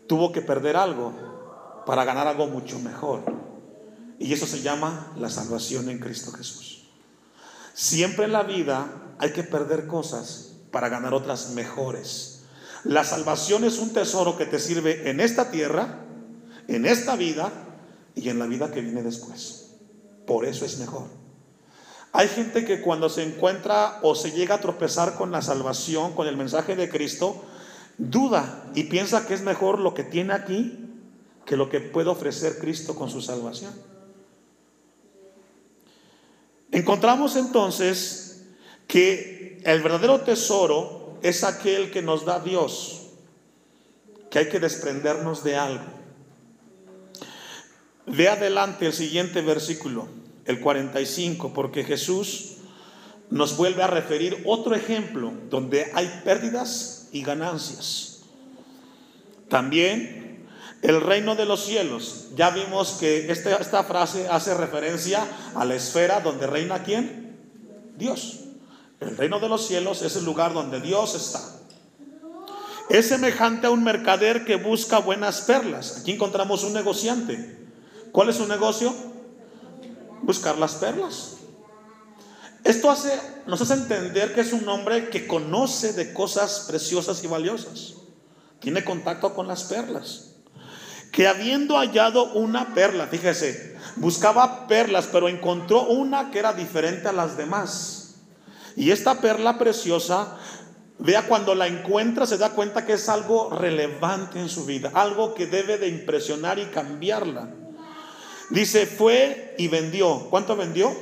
Tuvo 0.06 0.30
que 0.30 0.42
perder 0.42 0.76
algo 0.76 1.14
para 1.86 2.04
ganar 2.04 2.26
algo 2.26 2.48
mucho 2.48 2.78
mejor. 2.78 3.22
Y 4.18 4.34
eso 4.34 4.46
se 4.46 4.60
llama 4.60 5.10
la 5.16 5.30
salvación 5.30 5.88
en 5.88 6.00
Cristo 6.00 6.32
Jesús. 6.32 6.90
Siempre 7.72 8.26
en 8.26 8.32
la 8.32 8.42
vida 8.42 9.14
hay 9.18 9.32
que 9.32 9.42
perder 9.42 9.86
cosas 9.86 10.56
para 10.70 10.90
ganar 10.90 11.14
otras 11.14 11.52
mejores. 11.52 12.42
La 12.84 13.04
salvación 13.04 13.64
es 13.64 13.78
un 13.78 13.94
tesoro 13.94 14.36
que 14.36 14.44
te 14.44 14.58
sirve 14.58 15.08
en 15.08 15.20
esta 15.20 15.50
tierra, 15.50 16.04
en 16.68 16.84
esta 16.84 17.16
vida 17.16 17.50
y 18.14 18.28
en 18.28 18.38
la 18.38 18.44
vida 18.44 18.70
que 18.70 18.82
viene 18.82 19.02
después. 19.02 19.76
Por 20.26 20.44
eso 20.44 20.66
es 20.66 20.78
mejor. 20.78 21.19
Hay 22.12 22.28
gente 22.28 22.64
que 22.64 22.80
cuando 22.80 23.08
se 23.08 23.22
encuentra 23.22 24.00
o 24.02 24.14
se 24.14 24.32
llega 24.32 24.56
a 24.56 24.60
tropezar 24.60 25.14
con 25.14 25.30
la 25.30 25.42
salvación, 25.42 26.12
con 26.14 26.26
el 26.26 26.36
mensaje 26.36 26.74
de 26.74 26.88
Cristo, 26.88 27.44
duda 27.98 28.64
y 28.74 28.84
piensa 28.84 29.26
que 29.26 29.34
es 29.34 29.42
mejor 29.42 29.78
lo 29.78 29.94
que 29.94 30.02
tiene 30.02 30.32
aquí 30.32 30.86
que 31.46 31.56
lo 31.56 31.68
que 31.68 31.80
puede 31.80 32.08
ofrecer 32.08 32.58
Cristo 32.58 32.94
con 32.94 33.10
su 33.10 33.20
salvación. 33.20 33.72
Encontramos 36.70 37.34
entonces 37.34 38.44
que 38.86 39.60
el 39.64 39.82
verdadero 39.82 40.20
tesoro 40.20 41.18
es 41.22 41.42
aquel 41.42 41.90
que 41.90 42.02
nos 42.02 42.24
da 42.24 42.38
Dios, 42.38 43.08
que 44.30 44.38
hay 44.38 44.48
que 44.48 44.60
desprendernos 44.60 45.42
de 45.42 45.56
algo. 45.56 45.84
Ve 48.06 48.28
adelante 48.28 48.86
el 48.86 48.92
siguiente 48.92 49.42
versículo 49.42 50.19
el 50.50 50.60
45, 50.60 51.52
porque 51.54 51.84
Jesús 51.84 52.56
nos 53.30 53.56
vuelve 53.56 53.82
a 53.82 53.86
referir 53.86 54.42
otro 54.44 54.74
ejemplo 54.74 55.32
donde 55.48 55.90
hay 55.94 56.20
pérdidas 56.24 57.08
y 57.12 57.22
ganancias. 57.22 58.22
También 59.48 60.48
el 60.82 61.00
reino 61.00 61.34
de 61.36 61.44
los 61.44 61.64
cielos. 61.64 62.28
Ya 62.36 62.50
vimos 62.50 62.96
que 63.00 63.30
esta, 63.30 63.56
esta 63.56 63.84
frase 63.84 64.28
hace 64.28 64.54
referencia 64.54 65.26
a 65.54 65.64
la 65.64 65.74
esfera 65.74 66.20
donde 66.20 66.46
reina 66.46 66.82
quién? 66.82 67.38
Dios. 67.96 68.40
El 69.00 69.16
reino 69.16 69.40
de 69.40 69.48
los 69.48 69.66
cielos 69.66 70.02
es 70.02 70.16
el 70.16 70.24
lugar 70.24 70.52
donde 70.52 70.80
Dios 70.80 71.14
está. 71.14 71.40
Es 72.88 73.08
semejante 73.08 73.66
a 73.66 73.70
un 73.70 73.84
mercader 73.84 74.44
que 74.44 74.56
busca 74.56 74.98
buenas 74.98 75.42
perlas. 75.42 75.98
Aquí 76.00 76.12
encontramos 76.12 76.64
un 76.64 76.72
negociante. 76.72 77.58
¿Cuál 78.10 78.30
es 78.30 78.36
su 78.36 78.48
negocio? 78.48 78.92
Buscar 80.22 80.58
las 80.58 80.74
perlas. 80.74 81.36
Esto 82.64 82.90
hace, 82.90 83.18
nos 83.46 83.60
hace 83.60 83.74
entender 83.74 84.34
que 84.34 84.42
es 84.42 84.52
un 84.52 84.68
hombre 84.68 85.08
que 85.08 85.26
conoce 85.26 85.92
de 85.92 86.12
cosas 86.12 86.66
preciosas 86.68 87.24
y 87.24 87.26
valiosas. 87.26 87.94
Tiene 88.60 88.84
contacto 88.84 89.34
con 89.34 89.48
las 89.48 89.64
perlas. 89.64 90.34
Que 91.10 91.26
habiendo 91.26 91.76
hallado 91.76 92.32
una 92.34 92.74
perla, 92.74 93.06
fíjese, 93.06 93.76
buscaba 93.96 94.68
perlas, 94.68 95.08
pero 95.10 95.28
encontró 95.28 95.82
una 95.86 96.30
que 96.30 96.38
era 96.38 96.52
diferente 96.52 97.08
a 97.08 97.12
las 97.12 97.36
demás. 97.36 98.14
Y 98.76 98.90
esta 98.90 99.20
perla 99.20 99.58
preciosa, 99.58 100.36
vea 100.98 101.26
cuando 101.26 101.54
la 101.54 101.66
encuentra, 101.66 102.26
se 102.26 102.38
da 102.38 102.50
cuenta 102.50 102.86
que 102.86 102.92
es 102.92 103.08
algo 103.08 103.50
relevante 103.50 104.38
en 104.38 104.48
su 104.48 104.66
vida, 104.66 104.92
algo 104.94 105.34
que 105.34 105.46
debe 105.46 105.78
de 105.78 105.88
impresionar 105.88 106.58
y 106.58 106.66
cambiarla. 106.66 107.54
Dice, 108.50 108.86
fue 108.86 109.54
y 109.58 109.68
vendió. 109.68 110.26
¿Cuánto 110.28 110.56
vendió? 110.56 110.92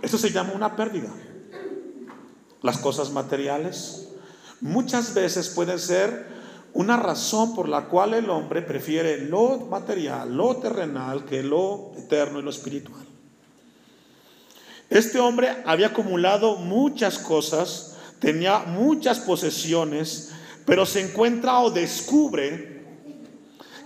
Eso 0.00 0.18
se 0.18 0.30
llama 0.30 0.52
una 0.54 0.74
pérdida. 0.74 1.10
Las 2.62 2.78
cosas 2.78 3.10
materiales 3.10 4.08
muchas 4.60 5.12
veces 5.14 5.48
pueden 5.50 5.78
ser 5.78 6.26
una 6.72 6.96
razón 6.96 7.54
por 7.54 7.68
la 7.68 7.86
cual 7.86 8.14
el 8.14 8.30
hombre 8.30 8.62
prefiere 8.62 9.26
lo 9.26 9.58
material, 9.58 10.34
lo 10.34 10.56
terrenal, 10.56 11.26
que 11.26 11.42
lo 11.42 11.92
eterno 11.98 12.38
y 12.38 12.42
lo 12.42 12.50
espiritual. 12.50 13.04
Este 14.88 15.18
hombre 15.18 15.62
había 15.66 15.88
acumulado 15.88 16.56
muchas 16.56 17.18
cosas, 17.18 17.96
tenía 18.18 18.60
muchas 18.60 19.20
posesiones, 19.20 20.32
pero 20.64 20.86
se 20.86 21.00
encuentra 21.00 21.60
o 21.60 21.70
descubre 21.70 22.71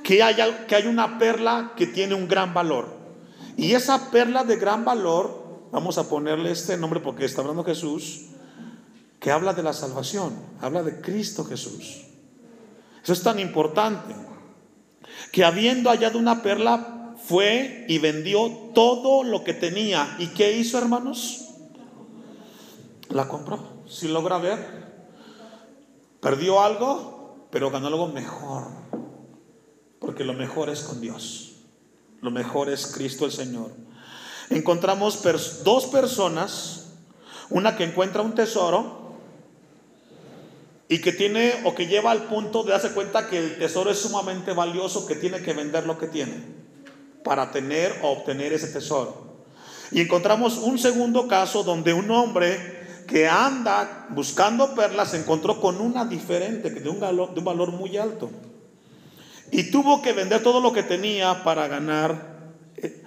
que 0.07 0.23
hay, 0.23 0.37
que 0.69 0.77
hay 0.77 0.87
una 0.87 1.19
perla 1.19 1.73
que 1.77 1.89
tiene 1.89 2.15
un 2.15 2.29
gran 2.29 2.55
valor. 2.55 2.87
Y 3.57 3.73
esa 3.73 4.13
perla 4.13 4.45
de 4.45 4.55
gran 4.55 4.85
valor, 4.85 5.67
vamos 5.73 5.99
a 5.99 6.09
ponerle 6.09 6.53
este 6.53 6.77
nombre 6.77 7.01
porque 7.01 7.25
está 7.25 7.41
hablando 7.41 7.65
Jesús, 7.65 8.27
que 9.19 9.33
habla 9.33 9.53
de 9.53 9.65
la 9.65 9.73
salvación, 9.73 10.33
habla 10.61 10.85
de 10.85 11.01
Cristo 11.01 11.45
Jesús. 11.45 12.05
Eso 13.03 13.13
es 13.13 13.21
tan 13.25 13.41
importante, 13.41 14.15
que 15.33 15.45
habiendo 15.45 15.91
hallado 15.91 16.21
una 16.21 16.41
perla, 16.41 17.15
fue 17.25 17.85
y 17.89 17.99
vendió 17.99 18.49
todo 18.77 19.25
lo 19.25 19.43
que 19.43 19.55
tenía. 19.55 20.15
¿Y 20.21 20.29
qué 20.29 20.57
hizo, 20.57 20.79
hermanos? 20.79 21.49
La 23.09 23.27
compró. 23.27 23.83
Si 23.89 24.07
logra 24.07 24.39
ver, 24.39 24.87
perdió 26.21 26.61
algo, 26.63 27.49
pero 27.51 27.73
ganó 27.73 27.89
algo 27.89 28.07
mejor. 28.07 28.86
Porque 30.07 30.23
lo 30.23 30.35
mejor 30.35 30.71
es 30.71 30.83
con 30.83 31.01
Dios. 31.01 31.57
Lo 32.23 32.31
mejor 32.31 32.71
es 32.71 32.87
Cristo 32.87 33.25
el 33.27 33.33
Señor. 33.33 33.73
Encontramos 34.51 35.21
dos 35.65 35.87
personas, 35.87 36.93
una 37.51 37.77
que 37.77 37.83
encuentra 37.83 38.23
un 38.23 38.33
tesoro 38.33 39.17
y 40.89 41.01
que 41.01 41.11
tiene 41.11 41.55
o 41.65 41.75
que 41.75 41.89
lleva 41.89 42.13
al 42.13 42.23
punto 42.29 42.63
de 42.63 42.71
darse 42.71 42.93
cuenta 42.93 43.29
que 43.29 43.37
el 43.37 43.59
tesoro 43.59 43.91
es 43.91 43.99
sumamente 43.99 44.53
valioso, 44.53 45.07
que 45.07 45.17
tiene 45.17 45.43
que 45.43 45.53
vender 45.53 45.87
lo 45.87 45.99
que 45.99 46.07
tiene 46.07 46.55
para 47.25 47.51
tener 47.51 47.99
o 48.05 48.11
obtener 48.11 48.53
ese 48.53 48.69
tesoro. 48.69 49.27
Y 49.91 50.01
encontramos 50.01 50.59
un 50.59 50.79
segundo 50.79 51.27
caso 51.27 51.65
donde 51.65 51.93
un 51.93 52.09
hombre 52.13 53.03
que 53.09 53.29
anda 53.29 54.07
buscando 54.11 54.73
perlas 54.77 55.11
se 55.11 55.19
encontró 55.19 55.61
con 55.61 55.81
una 55.81 56.05
diferente, 56.05 56.71
de 56.71 56.81
de 56.81 56.89
un 56.89 57.45
valor 57.45 57.73
muy 57.73 57.97
alto. 57.97 58.31
Y 59.51 59.71
tuvo 59.71 60.03
que 60.03 60.13
vender 60.13 60.43
todo 60.43 60.61
lo 60.61 60.73
que 60.73 60.83
tenía 60.83 61.45
para 61.45 61.69
ganar 61.69 62.51
eh, 62.77 63.03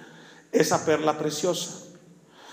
esa 0.52 0.84
perla 0.84 1.18
preciosa. 1.18 1.80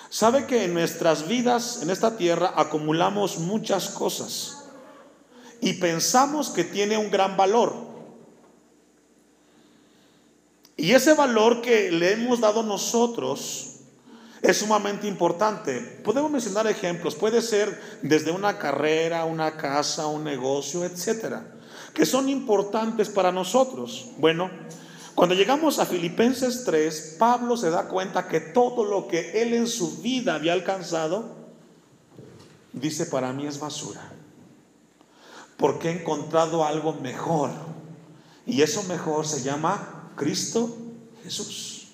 Sabe 0.10 0.46
que 0.46 0.64
en 0.64 0.74
nuestras 0.74 1.28
vidas, 1.28 1.82
en 1.82 1.90
esta 1.90 2.18
tierra, 2.18 2.54
acumulamos 2.56 3.40
muchas 3.40 3.90
cosas 3.90 4.66
y 5.60 5.74
pensamos 5.74 6.50
que 6.50 6.64
tiene 6.64 6.98
un 6.98 7.12
gran 7.12 7.36
valor. 7.36 7.74
Y 10.78 10.92
ese 10.94 11.14
valor 11.14 11.62
que 11.62 11.92
le 11.92 12.14
hemos 12.14 12.40
dado 12.40 12.64
nosotros 12.64 13.80
es 14.42 14.58
sumamente 14.58 15.08
importante. 15.08 15.80
Podemos 16.04 16.30
mencionar 16.30 16.68
ejemplos, 16.68 17.16
puede 17.16 17.42
ser 17.42 17.82
desde 18.04 18.32
una 18.32 18.60
carrera, 18.60 19.26
una 19.26 19.58
casa, 19.58 20.08
un 20.08 20.24
negocio, 20.24 20.86
etcétera 20.86 21.57
que 21.98 22.06
son 22.06 22.30
importantes 22.30 23.10
para 23.10 23.32
nosotros. 23.32 24.12
Bueno, 24.20 24.52
cuando 25.16 25.34
llegamos 25.34 25.80
a 25.80 25.86
Filipenses 25.88 26.64
3, 26.64 27.16
Pablo 27.18 27.58
se 27.58 27.72
da 27.72 27.88
cuenta 27.88 28.28
que 28.28 28.40
todo 28.40 28.86
lo 28.86 29.08
que 29.08 29.42
él 29.42 29.56
en 29.56 29.66
su 29.66 29.98
vida 29.98 30.36
había 30.36 30.54
alcanzado, 30.54 31.36
dice, 32.72 33.08
para 33.08 33.34
mí 33.34 33.48
es 33.48 33.60
basura. 33.60 34.12
Porque 35.58 35.90
he 35.90 36.02
encontrado 36.02 36.64
algo 36.64 36.94
mejor. 36.94 37.50
Y 38.46 38.62
eso 38.62 38.84
mejor 38.84 39.26
se 39.26 39.42
llama 39.42 40.12
Cristo 40.16 40.78
Jesús. 41.24 41.88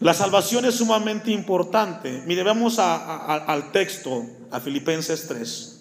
La 0.00 0.14
salvación 0.14 0.64
es 0.64 0.76
sumamente 0.76 1.30
importante. 1.30 2.22
Mire, 2.24 2.42
vamos 2.42 2.78
al 2.78 3.70
texto, 3.70 4.24
a 4.50 4.60
Filipenses 4.60 5.26
3. 5.28 5.77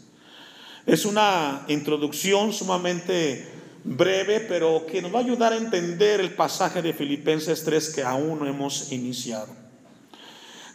Es 0.87 1.03
una 1.03 1.65
introducción 1.67 2.53
sumamente 2.53 3.45
breve, 3.83 4.39
pero 4.39 4.85
que 4.85 5.01
nos 5.01 5.13
va 5.13 5.19
a 5.19 5.21
ayudar 5.21 5.51
a 5.51 5.57
entender 5.57 6.21
el 6.21 6.33
pasaje 6.33 6.81
de 6.81 6.93
Filipenses 6.93 7.65
3 7.65 7.89
que 7.89 8.03
aún 8.03 8.39
no 8.39 8.47
hemos 8.47 8.89
iniciado. 8.93 9.53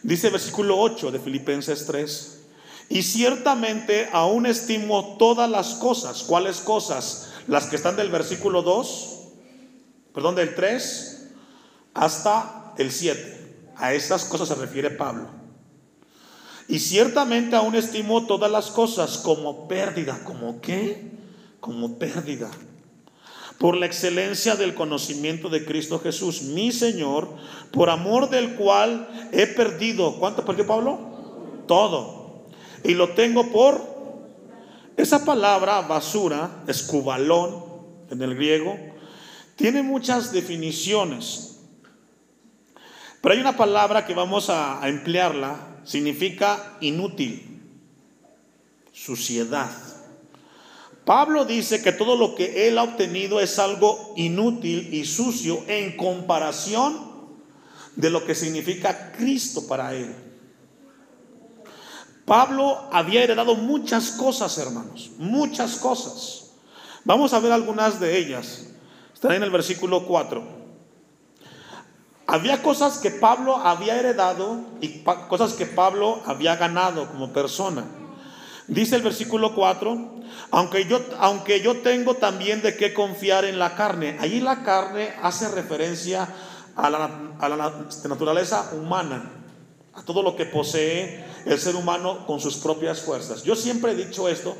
Dice 0.03 0.29
versículo 0.29 0.77
8 0.77 1.09
de 1.09 1.17
Filipenses 1.17 1.87
3. 1.87 2.41
Y 2.89 3.01
ciertamente 3.01 4.07
aún 4.11 4.45
estimo 4.45 5.17
todas 5.17 5.49
las 5.49 5.73
cosas. 5.73 6.21
¿Cuáles 6.21 6.57
cosas? 6.57 7.31
Las 7.47 7.65
que 7.65 7.75
están 7.75 7.95
del 7.95 8.11
versículo 8.11 8.61
2, 8.61 9.19
perdón, 10.13 10.35
del 10.35 10.53
3 10.53 11.29
hasta 11.95 12.75
el 12.77 12.91
7. 12.91 13.71
A 13.77 13.95
estas 13.95 14.25
cosas 14.25 14.49
se 14.49 14.55
refiere 14.55 14.91
Pablo. 14.91 15.42
Y 16.67 16.79
ciertamente 16.79 17.55
aún 17.55 17.75
estimo 17.75 18.25
todas 18.25 18.51
las 18.51 18.71
cosas 18.71 19.17
como 19.17 19.67
pérdida. 19.67 20.23
¿Como 20.23 20.61
qué? 20.61 21.11
Como 21.59 21.97
pérdida 21.97 22.49
por 23.63 23.77
la 23.77 23.85
excelencia 23.85 24.57
del 24.57 24.73
conocimiento 24.73 25.47
de 25.47 25.63
Cristo 25.63 25.97
Jesús, 25.97 26.41
mi 26.41 26.73
Señor, 26.73 27.29
por 27.71 27.89
amor 27.89 28.29
del 28.29 28.55
cual 28.55 29.29
he 29.31 29.47
perdido. 29.47 30.17
¿Cuánto 30.17 30.43
perdió 30.43 30.67
Pablo? 30.67 30.99
Todo. 31.65 32.47
Y 32.83 32.93
lo 32.93 33.13
tengo 33.13 33.51
por... 33.53 33.93
Esa 34.97 35.23
palabra 35.25 35.79
basura, 35.81 36.63
escubalón 36.67 37.63
en 38.11 38.21
el 38.21 38.35
griego, 38.35 38.77
tiene 39.55 39.81
muchas 39.81 40.33
definiciones. 40.33 41.61
Pero 43.21 43.33
hay 43.33 43.39
una 43.39 43.55
palabra 43.55 44.05
que 44.05 44.13
vamos 44.13 44.49
a 44.49 44.81
emplearla, 44.83 45.72
significa 45.83 46.77
inútil, 46.81 47.61
suciedad. 48.91 49.71
Pablo 51.05 51.43
dice 51.45 51.81
que 51.81 51.91
todo 51.91 52.15
lo 52.15 52.35
que 52.35 52.67
él 52.67 52.77
ha 52.77 52.83
obtenido 52.83 53.41
es 53.41 53.59
algo 53.59 54.13
inútil 54.15 54.93
y 54.93 55.05
sucio 55.05 55.63
en 55.67 55.97
comparación 55.97 57.11
de 57.95 58.09
lo 58.09 58.25
que 58.25 58.35
significa 58.35 59.11
Cristo 59.11 59.67
para 59.67 59.93
él. 59.93 60.15
Pablo 62.25 62.87
había 62.91 63.23
heredado 63.23 63.55
muchas 63.55 64.11
cosas, 64.11 64.57
hermanos, 64.57 65.11
muchas 65.17 65.75
cosas. 65.75 66.51
Vamos 67.03 67.33
a 67.33 67.39
ver 67.39 67.51
algunas 67.51 67.99
de 67.99 68.17
ellas. 68.17 68.67
Está 69.13 69.35
en 69.35 69.43
el 69.43 69.51
versículo 69.51 70.05
4. 70.05 70.62
Había 72.25 72.63
cosas 72.63 72.99
que 72.99 73.11
Pablo 73.11 73.57
había 73.57 73.99
heredado 73.99 74.61
y 74.79 75.03
cosas 75.27 75.53
que 75.53 75.65
Pablo 75.65 76.21
había 76.25 76.55
ganado 76.55 77.07
como 77.09 77.33
persona. 77.33 77.85
Dice 78.67 78.95
el 78.95 79.01
versículo 79.01 79.53
4, 79.53 80.23
aunque 80.51 80.85
yo, 80.85 81.01
aunque 81.19 81.61
yo 81.61 81.81
tengo 81.81 82.15
también 82.15 82.61
de 82.61 82.77
qué 82.77 82.93
confiar 82.93 83.43
en 83.43 83.59
la 83.59 83.75
carne. 83.75 84.17
Allí 84.21 84.39
la 84.39 84.63
carne 84.63 85.13
hace 85.21 85.49
referencia 85.49 86.29
a 86.75 86.89
la, 86.89 87.09
a 87.39 87.49
la 87.49 87.73
naturaleza 88.07 88.71
humana, 88.73 89.31
a 89.93 90.03
todo 90.03 90.23
lo 90.23 90.35
que 90.37 90.45
posee 90.45 91.25
el 91.45 91.59
ser 91.59 91.75
humano 91.75 92.25
con 92.25 92.39
sus 92.39 92.57
propias 92.57 93.01
fuerzas. 93.01 93.43
Yo 93.43 93.55
siempre 93.55 93.91
he 93.91 93.95
dicho 93.95 94.29
esto, 94.29 94.55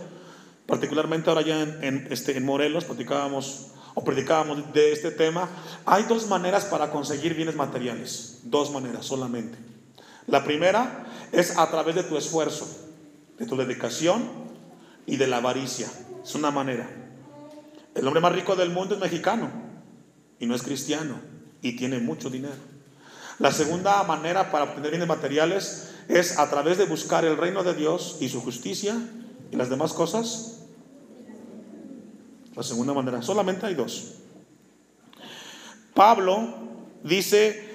particularmente 0.68 1.30
ahora 1.30 1.42
ya 1.42 1.62
en, 1.62 2.08
este, 2.12 2.38
en 2.38 2.46
Morelos, 2.46 2.84
platicábamos 2.84 3.68
o 3.94 4.04
predicábamos 4.04 4.74
de 4.74 4.92
este 4.92 5.12
tema. 5.12 5.50
Hay 5.86 6.04
dos 6.04 6.28
maneras 6.28 6.66
para 6.66 6.92
conseguir 6.92 7.34
bienes 7.34 7.56
materiales, 7.56 8.40
dos 8.44 8.72
maneras 8.72 9.06
solamente. 9.06 9.58
La 10.28 10.44
primera 10.44 11.06
es 11.32 11.58
a 11.58 11.70
través 11.70 11.96
de 11.96 12.04
tu 12.04 12.18
esfuerzo, 12.18 12.68
de 13.38 13.46
tu 13.46 13.56
dedicación 13.58 14.30
y 15.06 15.18
de 15.18 15.28
la 15.28 15.38
avaricia. 15.38 15.88
Es 16.24 16.36
una 16.36 16.52
manera. 16.52 16.90
El 17.96 18.08
hombre 18.08 18.22
más 18.22 18.34
rico 18.34 18.56
del 18.56 18.70
mundo 18.70 18.96
es 18.96 19.02
mexicano 19.02 19.52
y 20.40 20.46
no 20.46 20.56
es 20.56 20.64
cristiano 20.64 21.20
y 21.62 21.76
tiene 21.76 22.00
mucho 22.00 22.30
dinero. 22.30 22.74
La 23.40 23.52
segunda 23.52 24.04
manera 24.04 24.52
para 24.52 24.66
obtener 24.66 24.92
bienes 24.92 25.08
materiales 25.08 25.90
es 26.08 26.40
a 26.40 26.50
través 26.50 26.78
de 26.78 26.86
buscar 26.86 27.26
el 27.26 27.38
reino 27.38 27.64
de 27.64 27.74
Dios 27.74 28.18
y 28.20 28.30
su 28.30 28.42
justicia 28.42 28.96
y 29.52 29.56
las 29.56 29.70
demás 29.70 29.94
cosas. 29.94 30.63
La 32.56 32.64
segunda 32.64 32.94
manera, 32.94 33.22
solamente 33.22 33.66
hay 33.66 33.74
dos. 33.74 34.16
Pablo 35.94 36.56
dice, 37.04 37.70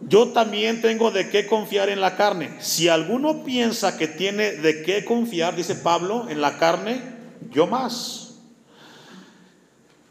yo 0.00 0.28
también 0.28 0.80
tengo 0.80 1.10
de 1.10 1.28
qué 1.28 1.46
confiar 1.46 1.88
en 1.88 2.00
la 2.00 2.16
carne. 2.16 2.50
Si 2.60 2.88
alguno 2.88 3.44
piensa 3.44 3.96
que 3.96 4.06
tiene 4.06 4.52
de 4.52 4.82
qué 4.82 5.04
confiar, 5.04 5.56
dice 5.56 5.74
Pablo, 5.74 6.28
en 6.28 6.40
la 6.40 6.58
carne, 6.58 7.00
yo 7.50 7.66
más. 7.66 8.36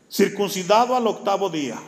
Circuncidado 0.09 0.95
al 0.95 1.07
octavo 1.07 1.49
día, 1.49 1.79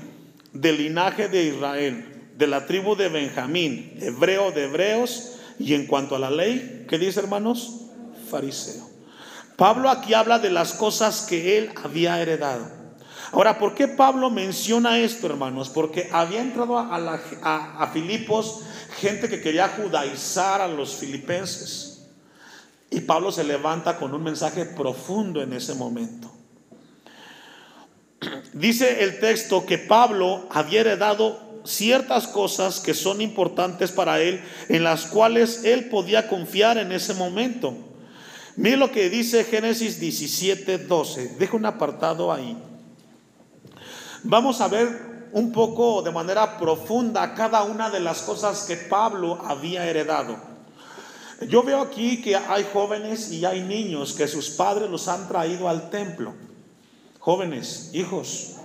del 0.53 0.77
linaje 0.77 1.29
de 1.29 1.45
Israel, 1.45 2.31
de 2.37 2.47
la 2.47 2.65
tribu 2.65 2.95
de 2.95 3.09
Benjamín, 3.09 3.97
hebreo 4.01 4.51
de 4.51 4.65
hebreos, 4.65 5.35
y 5.59 5.73
en 5.73 5.87
cuanto 5.87 6.15
a 6.15 6.19
la 6.19 6.31
ley, 6.31 6.85
¿qué 6.87 6.97
dice 6.97 7.19
hermanos? 7.19 7.81
Fariseo. 8.29 8.88
Pablo 9.59 9.89
aquí 9.89 10.13
habla 10.13 10.39
de 10.39 10.49
las 10.49 10.71
cosas 10.71 11.25
que 11.27 11.57
él 11.57 11.73
había 11.83 12.21
heredado. 12.21 12.65
Ahora, 13.33 13.59
¿por 13.59 13.75
qué 13.75 13.89
Pablo 13.89 14.29
menciona 14.29 14.99
esto, 14.99 15.27
hermanos? 15.27 15.67
Porque 15.67 16.09
había 16.13 16.39
entrado 16.39 16.79
a, 16.79 17.89
Filipos 17.91 18.61
gente 19.01 19.27
que 19.27 19.41
quería 19.41 19.67
judaizar 19.67 20.61
a 20.61 20.67
los 20.69 20.95
filipenses. 20.95 22.07
Y 22.89 23.01
Pablo 23.01 23.33
se 23.33 23.43
levanta 23.43 23.97
con 23.97 24.13
un 24.13 24.23
mensaje 24.23 24.63
profundo 24.63 25.41
en 25.41 25.51
ese 25.51 25.75
momento. 25.75 26.31
Dice 28.53 29.03
el 29.03 29.19
texto 29.19 29.65
que 29.65 29.77
Pablo 29.77 30.47
había 30.51 30.79
heredado 30.79 31.61
ciertas 31.65 32.27
cosas 32.27 32.79
que 32.79 32.93
son 32.93 33.21
importantes 33.21 33.91
para 33.91 34.21
él, 34.21 34.41
en 34.69 34.85
las 34.85 35.05
cuales 35.05 35.65
él 35.65 35.89
podía 35.89 36.29
confiar 36.29 36.77
en 36.77 36.93
ese 36.93 37.13
momento. 37.13 37.88
Mire 38.59 38.75
lo 38.75 38.91
que 38.91 39.09
dice 39.09 39.45
Génesis 39.45 40.01
17, 40.01 40.79
12. 40.79 41.37
Deja 41.39 41.55
un 41.55 41.65
apartado 41.65 42.29
ahí. 42.29 42.61
Vamos 44.23 44.59
a 44.59 44.67
ver 44.67 45.29
un 45.31 45.53
poco 45.53 46.01
de 46.01 46.11
manera 46.11 46.57
profunda 46.57 47.33
cada 47.35 47.63
una 47.63 47.89
de 47.89 48.01
las 48.01 48.21
cosas 48.21 48.65
que 48.65 48.75
Pablo 48.75 49.39
había 49.45 49.89
heredado. 49.89 50.37
Yo 51.47 51.63
veo 51.63 51.79
aquí 51.79 52.21
que 52.21 52.35
hay 52.35 52.67
jóvenes 52.73 53.31
y 53.31 53.45
hay 53.45 53.61
niños 53.61 54.11
que 54.11 54.27
sus 54.27 54.49
padres 54.49 54.89
los 54.89 55.07
han 55.07 55.29
traído 55.29 55.69
al 55.69 55.89
templo. 55.89 56.33
Jóvenes, 57.19 57.91
hijos, 57.93 58.57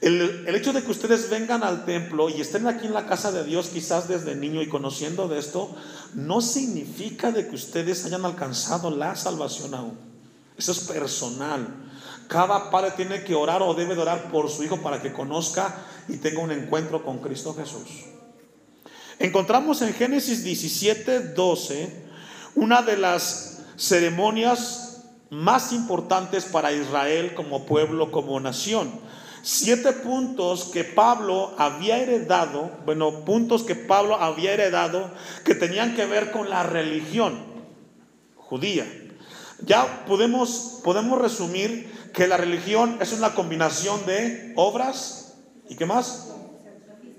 el, 0.00 0.54
hecho 0.54 0.72
de 0.72 0.82
que 0.82 0.90
ustedes 0.90 1.30
vengan 1.30 1.62
al 1.62 1.84
templo 1.84 2.28
y 2.28 2.40
estén 2.40 2.66
aquí 2.66 2.86
en 2.86 2.94
la 2.94 3.06
casa 3.06 3.32
de 3.32 3.44
Dios 3.44 3.68
quizás 3.68 4.08
desde 4.08 4.36
niño 4.36 4.62
y 4.62 4.68
conociendo 4.68 5.28
de 5.28 5.38
esto, 5.38 5.74
no 6.14 6.40
significa 6.40 7.32
de 7.32 7.48
que 7.48 7.54
ustedes 7.54 8.04
hayan 8.04 8.24
alcanzado 8.24 8.90
la 8.90 9.16
salvación 9.16 9.74
aún. 9.74 9.98
Eso 10.56 10.72
es 10.72 10.80
personal. 10.80 11.66
Cada 12.28 12.70
padre 12.70 12.92
tiene 12.96 13.24
que 13.24 13.34
orar 13.34 13.62
o 13.62 13.74
debe 13.74 13.94
de 13.94 14.02
orar 14.02 14.30
por 14.30 14.50
su 14.50 14.64
hijo 14.64 14.82
para 14.82 15.00
que 15.00 15.12
conozca 15.12 15.76
y 16.08 16.16
tenga 16.16 16.40
un 16.40 16.52
encuentro 16.52 17.04
con 17.04 17.18
Cristo 17.18 17.54
Jesús. 17.54 18.06
Encontramos 19.18 19.80
en 19.82 19.94
Génesis 19.94 20.44
17, 20.44 21.20
12 21.34 22.06
una 22.56 22.80
de 22.80 22.96
las 22.96 23.60
ceremonias 23.76 25.04
más 25.30 25.72
importantes 25.72 26.44
para 26.44 26.72
Israel 26.72 27.34
como 27.34 27.66
pueblo, 27.66 28.10
como 28.10 28.40
nación. 28.40 28.90
Siete 29.48 29.92
puntos 29.92 30.64
que 30.64 30.82
Pablo 30.82 31.54
había 31.56 31.98
heredado, 31.98 32.68
bueno, 32.84 33.24
puntos 33.24 33.62
que 33.62 33.76
Pablo 33.76 34.16
había 34.16 34.52
heredado 34.52 35.08
que 35.44 35.54
tenían 35.54 35.94
que 35.94 36.04
ver 36.04 36.32
con 36.32 36.50
la 36.50 36.64
religión 36.64 37.44
judía. 38.34 38.84
Ya 39.64 40.04
podemos, 40.04 40.80
podemos 40.82 41.22
resumir 41.22 41.88
que 42.12 42.26
la 42.26 42.36
religión 42.36 42.98
es 43.00 43.12
una 43.12 43.36
combinación 43.36 44.04
de 44.04 44.52
obras 44.56 45.36
y 45.68 45.76
qué 45.76 45.86
más? 45.86 46.32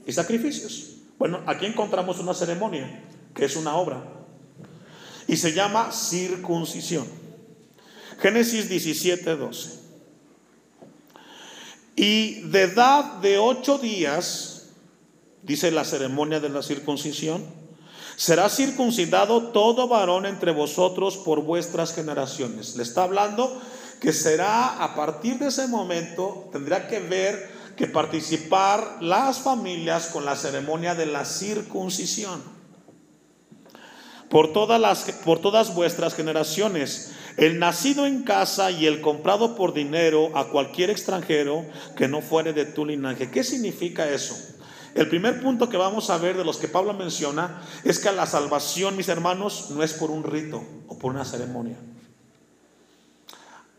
Y 0.06 0.12
sacrificios. 0.12 0.98
Bueno, 1.18 1.40
aquí 1.46 1.66
encontramos 1.66 2.20
una 2.20 2.34
ceremonia 2.34 3.06
que 3.34 3.46
es 3.46 3.56
una 3.56 3.78
obra 3.78 4.04
y 5.28 5.38
se 5.38 5.54
llama 5.54 5.94
circuncisión. 5.94 7.08
Génesis 8.20 8.68
17, 8.68 9.38
12. 9.38 9.77
Y 11.98 12.42
de 12.42 12.62
edad 12.62 13.16
de 13.22 13.40
ocho 13.40 13.80
días, 13.80 14.68
dice 15.42 15.72
la 15.72 15.84
ceremonia 15.84 16.40
de 16.40 16.50
la 16.50 16.62
circuncisión, 16.62 17.44
será 18.16 18.50
circuncidado 18.50 19.48
todo 19.48 19.88
varón 19.88 20.28
entre 20.28 20.52
vosotros 20.52 21.18
por 21.18 21.42
vuestras 21.42 21.96
generaciones. 21.96 22.76
Le 22.76 22.84
está 22.84 23.02
hablando 23.02 23.60
que 24.00 24.14
será 24.14 24.84
a 24.84 24.94
partir 24.94 25.40
de 25.40 25.48
ese 25.48 25.68
momento, 25.68 26.48
tendrá 26.52 26.88
que 26.88 27.00
ver 27.00 27.50
que 27.76 27.88
participar 27.88 28.98
las 29.02 29.40
familias 29.40 30.08
con 30.08 30.24
la 30.24 30.36
ceremonia 30.36 30.94
de 30.94 31.08
la 31.08 31.26
circuncisión. 31.26 32.44
Por 34.30 34.54
todas, 34.54 34.80
las, 34.80 35.04
por 35.26 35.40
todas 35.40 35.74
vuestras 35.74 36.14
generaciones, 36.14 37.14
el 37.38 37.60
nacido 37.60 38.08
en 38.08 38.24
casa 38.24 38.72
y 38.72 38.88
el 38.88 39.00
comprado 39.00 39.56
por 39.56 39.74
dinero 39.74 40.36
a 40.36 40.50
cualquier 40.50 40.90
extranjero 40.90 41.66
que 41.96 42.08
no 42.08 42.22
fuere 42.22 42.52
de 42.52 42.66
tu 42.66 42.86
linaje. 42.86 43.30
¿Qué 43.30 43.44
significa 43.44 44.10
eso? 44.10 44.36
El 44.96 45.08
primer 45.08 45.40
punto 45.40 45.70
que 45.70 45.78
vamos 45.78 46.10
a 46.10 46.18
ver 46.18 46.36
de 46.36 46.44
los 46.44 46.58
que 46.58 46.68
Pablo 46.68 46.94
menciona 46.94 47.62
es 47.84 48.00
que 48.00 48.12
la 48.12 48.26
salvación, 48.26 48.98
mis 48.98 49.10
hermanos, 49.10 49.68
no 49.70 49.84
es 49.84 49.94
por 49.94 50.10
un 50.10 50.24
rito 50.24 50.64
o 50.88 50.98
por 50.98 51.12
una 51.12 51.24
ceremonia. 51.24 51.78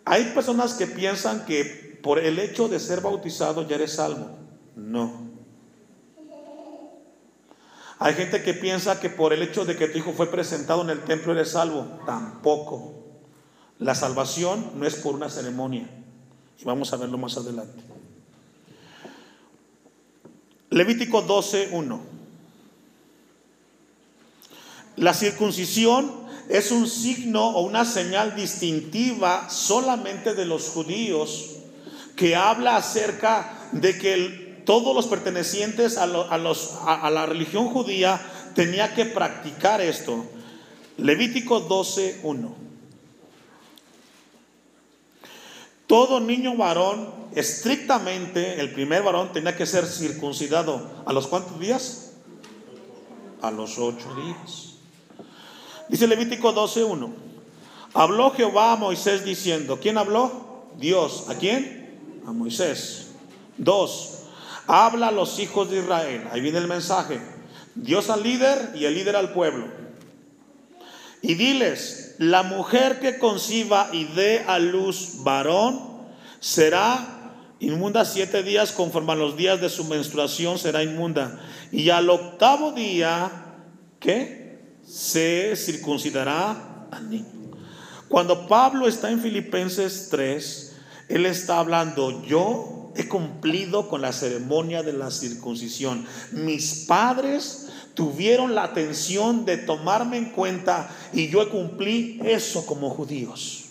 Hay 0.04 0.26
personas 0.26 0.74
que 0.74 0.86
piensan 0.86 1.44
que 1.44 1.98
por 2.00 2.20
el 2.20 2.38
hecho 2.38 2.68
de 2.68 2.78
ser 2.78 3.00
bautizado 3.00 3.66
ya 3.66 3.74
eres 3.74 3.94
salvo. 3.94 4.38
No. 4.76 5.28
Hay 7.98 8.14
gente 8.14 8.44
que 8.44 8.54
piensa 8.54 9.00
que 9.00 9.10
por 9.10 9.32
el 9.32 9.42
hecho 9.42 9.64
de 9.64 9.76
que 9.76 9.88
tu 9.88 9.98
hijo 9.98 10.12
fue 10.12 10.30
presentado 10.30 10.82
en 10.82 10.90
el 10.90 11.00
templo 11.00 11.32
eres 11.32 11.50
salvo. 11.50 11.98
Tampoco. 12.06 13.07
La 13.78 13.94
salvación 13.94 14.72
no 14.76 14.86
es 14.86 14.96
por 14.96 15.14
una 15.14 15.30
ceremonia. 15.30 15.88
Y 16.60 16.64
vamos 16.64 16.92
a 16.92 16.96
verlo 16.96 17.18
más 17.18 17.36
adelante. 17.36 17.82
Levítico 20.70 21.26
12.1. 21.26 22.00
La 24.96 25.14
circuncisión 25.14 26.12
es 26.48 26.72
un 26.72 26.88
signo 26.88 27.50
o 27.50 27.62
una 27.62 27.84
señal 27.84 28.34
distintiva 28.34 29.48
solamente 29.48 30.34
de 30.34 30.44
los 30.44 30.68
judíos 30.70 31.56
que 32.16 32.34
habla 32.34 32.76
acerca 32.76 33.70
de 33.72 33.96
que 33.96 34.62
todos 34.66 34.94
los 34.94 35.06
pertenecientes 35.06 35.96
a, 35.96 36.04
a, 36.04 37.10
la 37.10 37.26
religión 37.26 37.68
judía 37.68 38.20
tenía 38.54 38.92
que 38.94 39.06
practicar 39.06 39.80
esto. 39.80 40.26
Levítico 40.96 41.68
12.1. 41.68 42.67
Todo 45.88 46.20
niño 46.20 46.54
varón, 46.54 47.08
estrictamente, 47.34 48.60
el 48.60 48.72
primer 48.74 49.02
varón 49.02 49.32
tenía 49.32 49.56
que 49.56 49.64
ser 49.64 49.86
circuncidado. 49.86 51.02
¿A 51.06 51.14
los 51.14 51.26
cuántos 51.26 51.58
días? 51.58 52.12
A 53.40 53.50
los 53.50 53.78
ocho 53.78 54.14
días. 54.14 54.74
Dice 55.88 56.06
Levítico 56.06 56.54
12.1. 56.54 57.10
Habló 57.94 58.30
Jehová 58.32 58.72
a 58.72 58.76
Moisés 58.76 59.24
diciendo, 59.24 59.78
¿quién 59.80 59.96
habló? 59.96 60.66
Dios. 60.76 61.24
¿A 61.28 61.36
quién? 61.36 61.98
A 62.26 62.32
Moisés. 62.32 63.06
Dos, 63.56 64.24
habla 64.66 65.08
a 65.08 65.12
los 65.12 65.38
hijos 65.38 65.70
de 65.70 65.78
Israel. 65.78 66.28
Ahí 66.30 66.42
viene 66.42 66.58
el 66.58 66.68
mensaje. 66.68 67.18
Dios 67.74 68.10
al 68.10 68.22
líder 68.22 68.72
y 68.74 68.84
el 68.84 68.94
líder 68.94 69.16
al 69.16 69.32
pueblo. 69.32 69.68
Y 71.22 71.34
diles, 71.34 72.07
la 72.18 72.42
mujer 72.42 73.00
que 73.00 73.18
conciba 73.18 73.90
y 73.92 74.04
dé 74.04 74.44
a 74.46 74.58
luz 74.58 75.22
varón 75.22 75.80
será 76.40 77.34
inmunda 77.60 78.04
siete 78.04 78.42
días 78.42 78.72
conforme 78.72 79.12
a 79.12 79.16
los 79.16 79.36
días 79.36 79.60
de 79.60 79.68
su 79.68 79.84
menstruación 79.84 80.58
será 80.58 80.82
inmunda. 80.82 81.40
Y 81.72 81.90
al 81.90 82.10
octavo 82.10 82.72
día, 82.72 83.30
¿qué? 84.00 84.76
Se 84.84 85.54
circuncidará 85.56 86.88
al 86.90 87.10
niño. 87.10 87.26
Cuando 88.08 88.48
Pablo 88.48 88.88
está 88.88 89.10
en 89.10 89.20
Filipenses 89.20 90.08
3, 90.10 90.76
él 91.08 91.26
está 91.26 91.58
hablando, 91.58 92.24
yo 92.24 92.92
he 92.96 93.06
cumplido 93.06 93.88
con 93.88 94.00
la 94.02 94.12
ceremonia 94.12 94.82
de 94.82 94.92
la 94.92 95.10
circuncisión. 95.10 96.06
Mis 96.32 96.86
padres 96.86 97.67
tuvieron 97.98 98.54
la 98.54 98.62
atención 98.62 99.44
de 99.44 99.56
tomarme 99.56 100.18
en 100.18 100.26
cuenta 100.26 100.88
y 101.12 101.30
yo 101.30 101.50
cumplí 101.50 102.20
eso 102.22 102.64
como 102.64 102.90
judíos. 102.90 103.70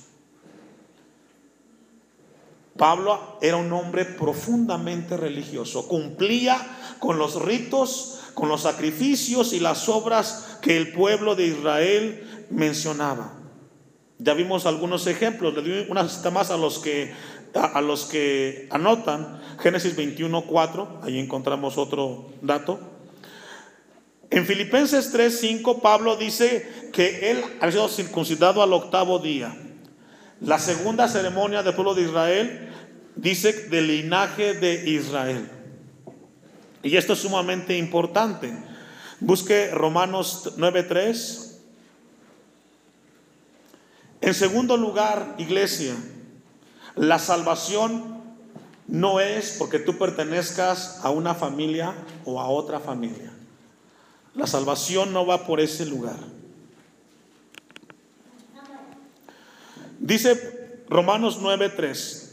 Pablo 2.75 3.37
era 3.41 3.55
un 3.55 3.71
hombre 3.71 4.03
profundamente 4.03 5.15
religioso, 5.15 5.87
cumplía 5.87 6.57
con 6.99 7.17
los 7.17 7.41
ritos, 7.41 8.19
con 8.33 8.49
los 8.49 8.63
sacrificios 8.63 9.53
y 9.53 9.61
las 9.61 9.87
obras 9.87 10.59
que 10.61 10.75
el 10.75 10.91
pueblo 10.91 11.35
de 11.35 11.47
Israel 11.47 12.47
mencionaba. 12.49 13.31
Ya 14.17 14.33
vimos 14.33 14.65
algunos 14.65 15.07
ejemplos, 15.07 15.55
le 15.55 15.61
doy 15.61 15.85
una 15.89 16.05
más 16.31 16.51
a 16.51 16.57
los 16.57 16.79
que 16.79 17.13
a, 17.55 17.79
los 17.79 18.03
que 18.03 18.67
anotan 18.71 19.39
Génesis 19.61 19.95
21:4, 19.95 20.99
ahí 21.03 21.17
encontramos 21.17 21.77
otro 21.77 22.25
dato. 22.41 22.96
En 24.29 24.45
Filipenses 24.45 25.13
3:5 25.13 25.81
Pablo 25.81 26.17
dice 26.17 26.89
que 26.91 27.31
él 27.31 27.43
ha 27.61 27.71
sido 27.71 27.87
circuncidado 27.87 28.61
al 28.61 28.73
octavo 28.73 29.19
día. 29.19 29.55
La 30.41 30.59
segunda 30.59 31.07
ceremonia 31.07 31.63
del 31.63 31.73
pueblo 31.73 31.95
de 31.95 32.03
Israel 32.03 32.69
dice 33.15 33.69
del 33.69 33.87
linaje 33.87 34.53
de 34.53 34.89
Israel. 34.89 35.49
Y 36.83 36.97
esto 36.97 37.13
es 37.13 37.19
sumamente 37.19 37.77
importante. 37.77 38.53
Busque 39.19 39.71
Romanos 39.71 40.53
9:3. 40.57 41.59
En 44.19 44.33
segundo 44.33 44.77
lugar, 44.77 45.35
iglesia, 45.37 45.95
la 46.95 47.17
salvación 47.17 48.17
no 48.87 49.19
es 49.19 49.55
porque 49.57 49.79
tú 49.79 49.97
pertenezcas 49.97 50.99
a 51.03 51.11
una 51.11 51.33
familia 51.33 51.93
o 52.25 52.41
a 52.41 52.47
otra 52.47 52.79
familia. 52.79 53.36
La 54.37 54.45
salvación 54.47 55.11
no 55.11 55.25
va 55.25 55.45
por 55.45 55.59
ese 55.59 55.85
lugar. 55.85 56.15
Dice 59.99 60.83
Romanos 60.87 61.39
9:3, 61.41 62.27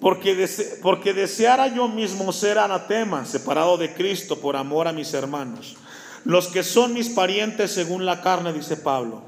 porque, 0.00 0.48
porque 0.82 1.14
deseara 1.14 1.68
yo 1.68 1.88
mismo 1.88 2.32
ser 2.32 2.58
anatema, 2.58 3.24
separado 3.24 3.78
de 3.78 3.94
Cristo 3.94 4.40
por 4.40 4.56
amor 4.56 4.88
a 4.88 4.92
mis 4.92 5.14
hermanos, 5.14 5.76
los 6.24 6.48
que 6.48 6.64
son 6.64 6.92
mis 6.92 7.08
parientes 7.08 7.70
según 7.70 8.04
la 8.04 8.20
carne, 8.20 8.52
dice 8.52 8.76
Pablo, 8.76 9.22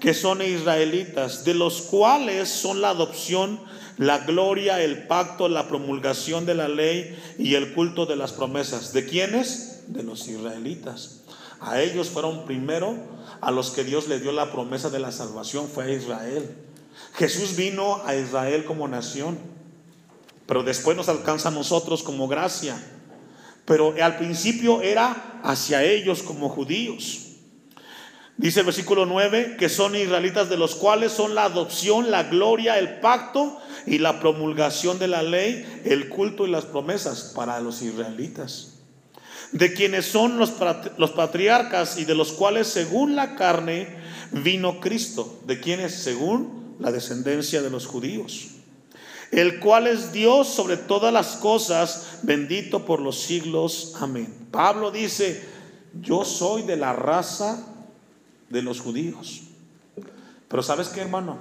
que 0.00 0.14
son 0.14 0.42
israelitas, 0.42 1.44
de 1.44 1.54
los 1.54 1.82
cuales 1.82 2.48
son 2.48 2.80
la 2.80 2.90
adopción, 2.90 3.60
la 3.98 4.18
gloria, 4.18 4.82
el 4.82 5.06
pacto, 5.06 5.48
la 5.48 5.68
promulgación 5.68 6.44
de 6.44 6.56
la 6.56 6.66
ley 6.66 7.16
y 7.38 7.54
el 7.54 7.72
culto 7.72 8.04
de 8.04 8.16
las 8.16 8.32
promesas. 8.32 8.92
¿De 8.92 9.06
quiénes? 9.06 9.71
De 9.86 10.02
los 10.02 10.28
israelitas. 10.28 11.22
A 11.60 11.80
ellos 11.80 12.08
fueron 12.08 12.44
primero 12.44 12.96
a 13.40 13.50
los 13.50 13.70
que 13.70 13.84
Dios 13.84 14.08
le 14.08 14.18
dio 14.18 14.32
la 14.32 14.50
promesa 14.50 14.90
de 14.90 14.98
la 14.98 15.12
salvación, 15.12 15.68
fue 15.68 15.84
a 15.84 15.90
Israel. 15.92 16.56
Jesús 17.14 17.56
vino 17.56 18.02
a 18.04 18.16
Israel 18.16 18.64
como 18.64 18.88
nación, 18.88 19.38
pero 20.46 20.64
después 20.64 20.96
nos 20.96 21.08
alcanza 21.08 21.48
a 21.48 21.52
nosotros 21.52 22.02
como 22.02 22.26
gracia. 22.26 22.76
Pero 23.64 23.94
al 24.02 24.16
principio 24.16 24.82
era 24.82 25.40
hacia 25.44 25.84
ellos 25.84 26.22
como 26.22 26.48
judíos. 26.48 27.28
Dice 28.36 28.60
el 28.60 28.66
versículo 28.66 29.06
9 29.06 29.56
que 29.56 29.68
son 29.68 29.94
israelitas 29.94 30.48
de 30.48 30.56
los 30.56 30.74
cuales 30.74 31.12
son 31.12 31.36
la 31.36 31.44
adopción, 31.44 32.10
la 32.10 32.24
gloria, 32.24 32.78
el 32.78 32.98
pacto 32.98 33.58
y 33.86 33.98
la 33.98 34.18
promulgación 34.18 34.98
de 34.98 35.06
la 35.06 35.22
ley, 35.22 35.82
el 35.84 36.08
culto 36.08 36.46
y 36.46 36.50
las 36.50 36.64
promesas 36.64 37.32
para 37.36 37.60
los 37.60 37.82
israelitas 37.82 38.71
de 39.52 39.74
quienes 39.74 40.06
son 40.06 40.38
los, 40.38 40.54
los 40.96 41.10
patriarcas 41.12 41.98
y 41.98 42.04
de 42.04 42.14
los 42.14 42.32
cuales 42.32 42.66
según 42.66 43.14
la 43.14 43.36
carne 43.36 43.86
vino 44.32 44.80
Cristo, 44.80 45.40
de 45.46 45.60
quienes 45.60 45.94
según 45.94 46.74
la 46.78 46.90
descendencia 46.90 47.62
de 47.62 47.70
los 47.70 47.86
judíos, 47.86 48.48
el 49.30 49.60
cual 49.60 49.86
es 49.86 50.12
Dios 50.12 50.48
sobre 50.48 50.76
todas 50.76 51.12
las 51.12 51.36
cosas, 51.36 52.18
bendito 52.22 52.84
por 52.84 53.00
los 53.00 53.20
siglos. 53.20 53.94
Amén. 54.00 54.48
Pablo 54.50 54.90
dice, 54.90 55.42
yo 56.00 56.24
soy 56.24 56.62
de 56.62 56.76
la 56.76 56.92
raza 56.92 57.66
de 58.48 58.62
los 58.62 58.80
judíos. 58.80 59.42
Pero 60.48 60.62
sabes 60.62 60.88
qué, 60.88 61.00
hermano, 61.00 61.38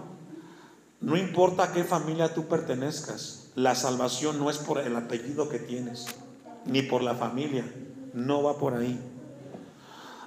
no 1.01 1.17
importa 1.17 1.63
a 1.63 1.73
qué 1.73 1.83
familia 1.83 2.33
tú 2.33 2.47
pertenezcas, 2.47 3.49
la 3.55 3.75
salvación 3.75 4.37
no 4.37 4.49
es 4.49 4.57
por 4.57 4.79
el 4.79 4.95
apellido 4.95 5.49
que 5.49 5.59
tienes, 5.59 6.05
ni 6.65 6.81
por 6.83 7.01
la 7.01 7.15
familia 7.15 7.65
no 8.13 8.43
va 8.43 8.57
por 8.57 8.73
ahí. 8.73 8.99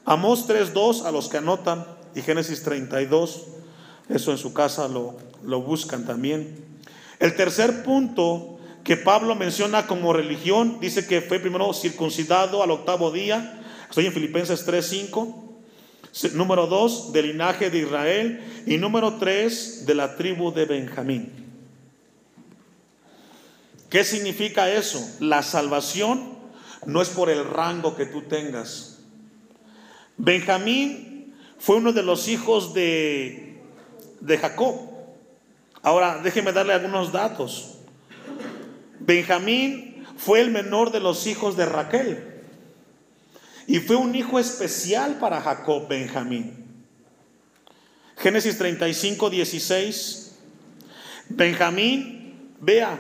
Amós 0.04 0.48
3.2 0.48 1.04
a 1.04 1.10
los 1.10 1.28
que 1.28 1.38
anotan 1.38 1.86
y 2.14 2.22
Génesis 2.22 2.62
32, 2.62 3.46
eso 4.08 4.32
en 4.32 4.38
su 4.38 4.52
casa 4.52 4.88
lo, 4.88 5.16
lo 5.42 5.62
buscan 5.62 6.04
también. 6.04 6.64
El 7.18 7.34
tercer 7.36 7.82
punto 7.82 8.58
que 8.84 8.96
Pablo 8.96 9.34
menciona 9.34 9.86
como 9.86 10.12
religión, 10.12 10.78
dice 10.80 11.06
que 11.06 11.22
fue 11.22 11.38
primero 11.38 11.72
circuncidado 11.72 12.62
al 12.62 12.70
octavo 12.70 13.10
día, 13.10 13.62
estoy 13.88 14.06
en 14.06 14.12
Filipenses 14.12 14.66
3.5, 14.66 15.44
Número 16.32 16.68
dos, 16.68 17.12
del 17.12 17.28
linaje 17.28 17.70
de 17.70 17.78
Israel. 17.78 18.40
Y 18.66 18.76
número 18.76 19.14
tres, 19.14 19.84
de 19.84 19.94
la 19.94 20.16
tribu 20.16 20.52
de 20.52 20.64
Benjamín. 20.64 21.32
¿Qué 23.90 24.04
significa 24.04 24.70
eso? 24.70 25.04
La 25.20 25.42
salvación 25.42 26.33
no 26.86 27.02
es 27.02 27.08
por 27.08 27.30
el 27.30 27.44
rango 27.44 27.96
que 27.96 28.06
tú 28.06 28.22
tengas. 28.22 28.98
Benjamín 30.16 31.34
fue 31.58 31.76
uno 31.76 31.92
de 31.92 32.02
los 32.02 32.28
hijos 32.28 32.74
de, 32.74 33.60
de 34.20 34.38
Jacob. 34.38 34.76
Ahora, 35.82 36.20
déjeme 36.22 36.52
darle 36.52 36.72
algunos 36.72 37.12
datos. 37.12 37.78
Benjamín 39.00 40.06
fue 40.16 40.40
el 40.40 40.50
menor 40.50 40.92
de 40.92 41.00
los 41.00 41.26
hijos 41.26 41.56
de 41.56 41.66
Raquel. 41.66 42.42
Y 43.66 43.78
fue 43.78 43.96
un 43.96 44.14
hijo 44.14 44.38
especial 44.38 45.18
para 45.18 45.40
Jacob, 45.40 45.88
Benjamín. 45.88 46.64
Génesis 48.16 48.56
35, 48.58 49.30
16. 49.30 50.36
Benjamín, 51.30 52.52
vea, 52.60 52.98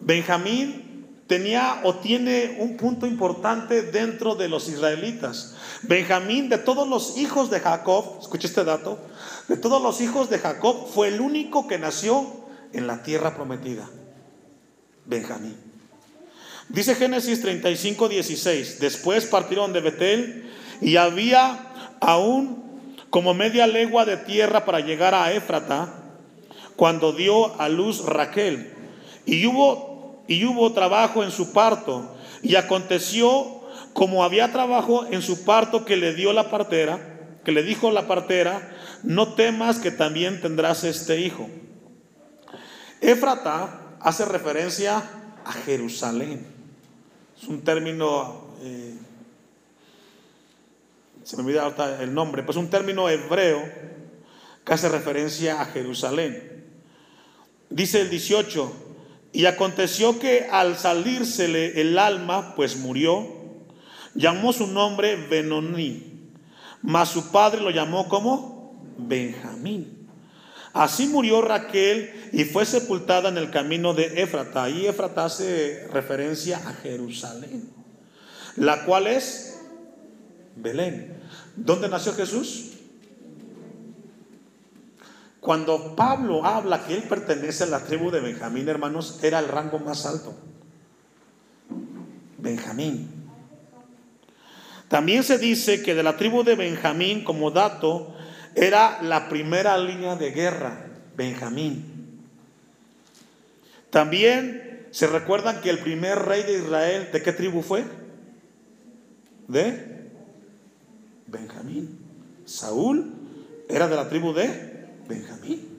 Benjamín 0.00 0.85
tenía 1.26 1.80
o 1.84 1.96
tiene 1.96 2.56
un 2.60 2.76
punto 2.76 3.06
importante 3.06 3.82
dentro 3.82 4.34
de 4.34 4.48
los 4.48 4.68
israelitas. 4.68 5.56
Benjamín, 5.82 6.48
de 6.48 6.58
todos 6.58 6.88
los 6.88 7.18
hijos 7.18 7.50
de 7.50 7.60
Jacob, 7.60 8.18
escuche 8.20 8.46
este 8.46 8.64
dato, 8.64 8.98
de 9.48 9.56
todos 9.56 9.82
los 9.82 10.00
hijos 10.00 10.30
de 10.30 10.38
Jacob 10.38 10.88
fue 10.88 11.08
el 11.08 11.20
único 11.20 11.66
que 11.66 11.78
nació 11.78 12.26
en 12.72 12.86
la 12.86 13.02
tierra 13.02 13.34
prometida. 13.34 13.88
Benjamín. 15.04 15.56
Dice 16.68 16.94
Génesis 16.96 17.40
35, 17.42 18.08
16. 18.08 18.80
Después 18.80 19.26
partieron 19.26 19.72
de 19.72 19.80
Betel 19.80 20.50
y 20.80 20.96
había 20.96 21.72
aún 22.00 22.64
como 23.10 23.34
media 23.34 23.66
legua 23.66 24.04
de 24.04 24.16
tierra 24.16 24.64
para 24.64 24.80
llegar 24.80 25.14
a 25.14 25.32
Éfrata 25.32 25.94
cuando 26.74 27.12
dio 27.12 27.58
a 27.60 27.68
luz 27.68 28.04
Raquel. 28.04 28.72
Y 29.24 29.46
hubo, 29.46 29.85
y 30.26 30.44
hubo 30.44 30.72
trabajo 30.72 31.22
en 31.22 31.30
su 31.30 31.52
parto. 31.52 32.16
Y 32.42 32.56
aconteció 32.56 33.62
como 33.92 34.24
había 34.24 34.52
trabajo 34.52 35.06
en 35.10 35.22
su 35.22 35.44
parto 35.44 35.84
que 35.84 35.96
le 35.96 36.14
dio 36.14 36.32
la 36.32 36.50
partera, 36.50 37.00
que 37.44 37.52
le 37.52 37.62
dijo 37.62 37.90
la 37.90 38.06
partera, 38.06 38.76
no 39.02 39.34
temas 39.34 39.78
que 39.78 39.90
también 39.90 40.40
tendrás 40.40 40.84
este 40.84 41.20
hijo. 41.20 41.48
Éfrata 43.00 43.96
hace 44.00 44.24
referencia 44.24 45.02
a 45.44 45.52
Jerusalén. 45.52 46.46
Es 47.40 47.48
un 47.48 47.62
término, 47.62 48.48
eh, 48.62 48.98
se 51.22 51.36
me 51.36 51.42
olvida 51.42 51.72
el 52.00 52.12
nombre, 52.12 52.42
pues 52.42 52.56
un 52.56 52.68
término 52.68 53.08
hebreo 53.08 53.62
que 54.64 54.72
hace 54.74 54.88
referencia 54.88 55.60
a 55.60 55.66
Jerusalén. 55.66 56.64
Dice 57.70 58.00
el 58.00 58.10
18, 58.10 58.85
y 59.36 59.44
aconteció 59.44 60.18
que 60.18 60.48
al 60.50 60.78
salírsele 60.78 61.78
el 61.78 61.98
alma, 61.98 62.54
pues 62.54 62.78
murió, 62.78 63.28
llamó 64.14 64.54
su 64.54 64.66
nombre 64.66 65.16
Benoní, 65.16 66.30
mas 66.80 67.10
su 67.10 67.30
padre 67.30 67.60
lo 67.60 67.68
llamó 67.68 68.08
como 68.08 68.80
Benjamín. 68.96 70.08
Así 70.72 71.06
murió 71.08 71.42
Raquel 71.42 72.30
y 72.32 72.44
fue 72.44 72.64
sepultada 72.64 73.28
en 73.28 73.36
el 73.36 73.50
camino 73.50 73.92
de 73.92 74.22
Éfrata. 74.22 74.70
Y 74.70 74.86
Éfrata 74.86 75.26
hace 75.26 75.86
referencia 75.92 76.56
a 76.66 76.72
Jerusalén, 76.72 77.68
la 78.56 78.86
cual 78.86 79.06
es 79.06 79.60
Belén. 80.56 81.14
¿Dónde 81.56 81.90
nació 81.90 82.14
Jesús? 82.14 82.75
Cuando 85.46 85.94
Pablo 85.94 86.44
habla 86.44 86.84
que 86.84 86.96
él 86.96 87.04
pertenece 87.04 87.62
a 87.62 87.68
la 87.68 87.84
tribu 87.84 88.10
de 88.10 88.18
Benjamín, 88.18 88.68
hermanos, 88.68 89.20
era 89.22 89.38
el 89.38 89.46
rango 89.46 89.78
más 89.78 90.04
alto. 90.04 90.34
Benjamín. 92.38 93.08
También 94.88 95.22
se 95.22 95.38
dice 95.38 95.84
que 95.84 95.94
de 95.94 96.02
la 96.02 96.16
tribu 96.16 96.42
de 96.42 96.56
Benjamín, 96.56 97.22
como 97.22 97.52
dato, 97.52 98.12
era 98.56 99.00
la 99.02 99.28
primera 99.28 99.78
línea 99.78 100.16
de 100.16 100.32
guerra, 100.32 100.84
Benjamín. 101.16 102.24
También 103.90 104.88
se 104.90 105.06
recuerdan 105.06 105.60
que 105.60 105.70
el 105.70 105.78
primer 105.78 106.18
rey 106.18 106.42
de 106.42 106.54
Israel, 106.58 107.10
¿de 107.12 107.22
qué 107.22 107.32
tribu 107.32 107.62
fue? 107.62 107.84
De 109.46 110.10
Benjamín. 111.28 112.00
Saúl 112.46 113.14
era 113.68 113.86
de 113.86 113.94
la 113.94 114.08
tribu 114.08 114.32
de 114.32 114.74
Benjamín. 115.08 115.76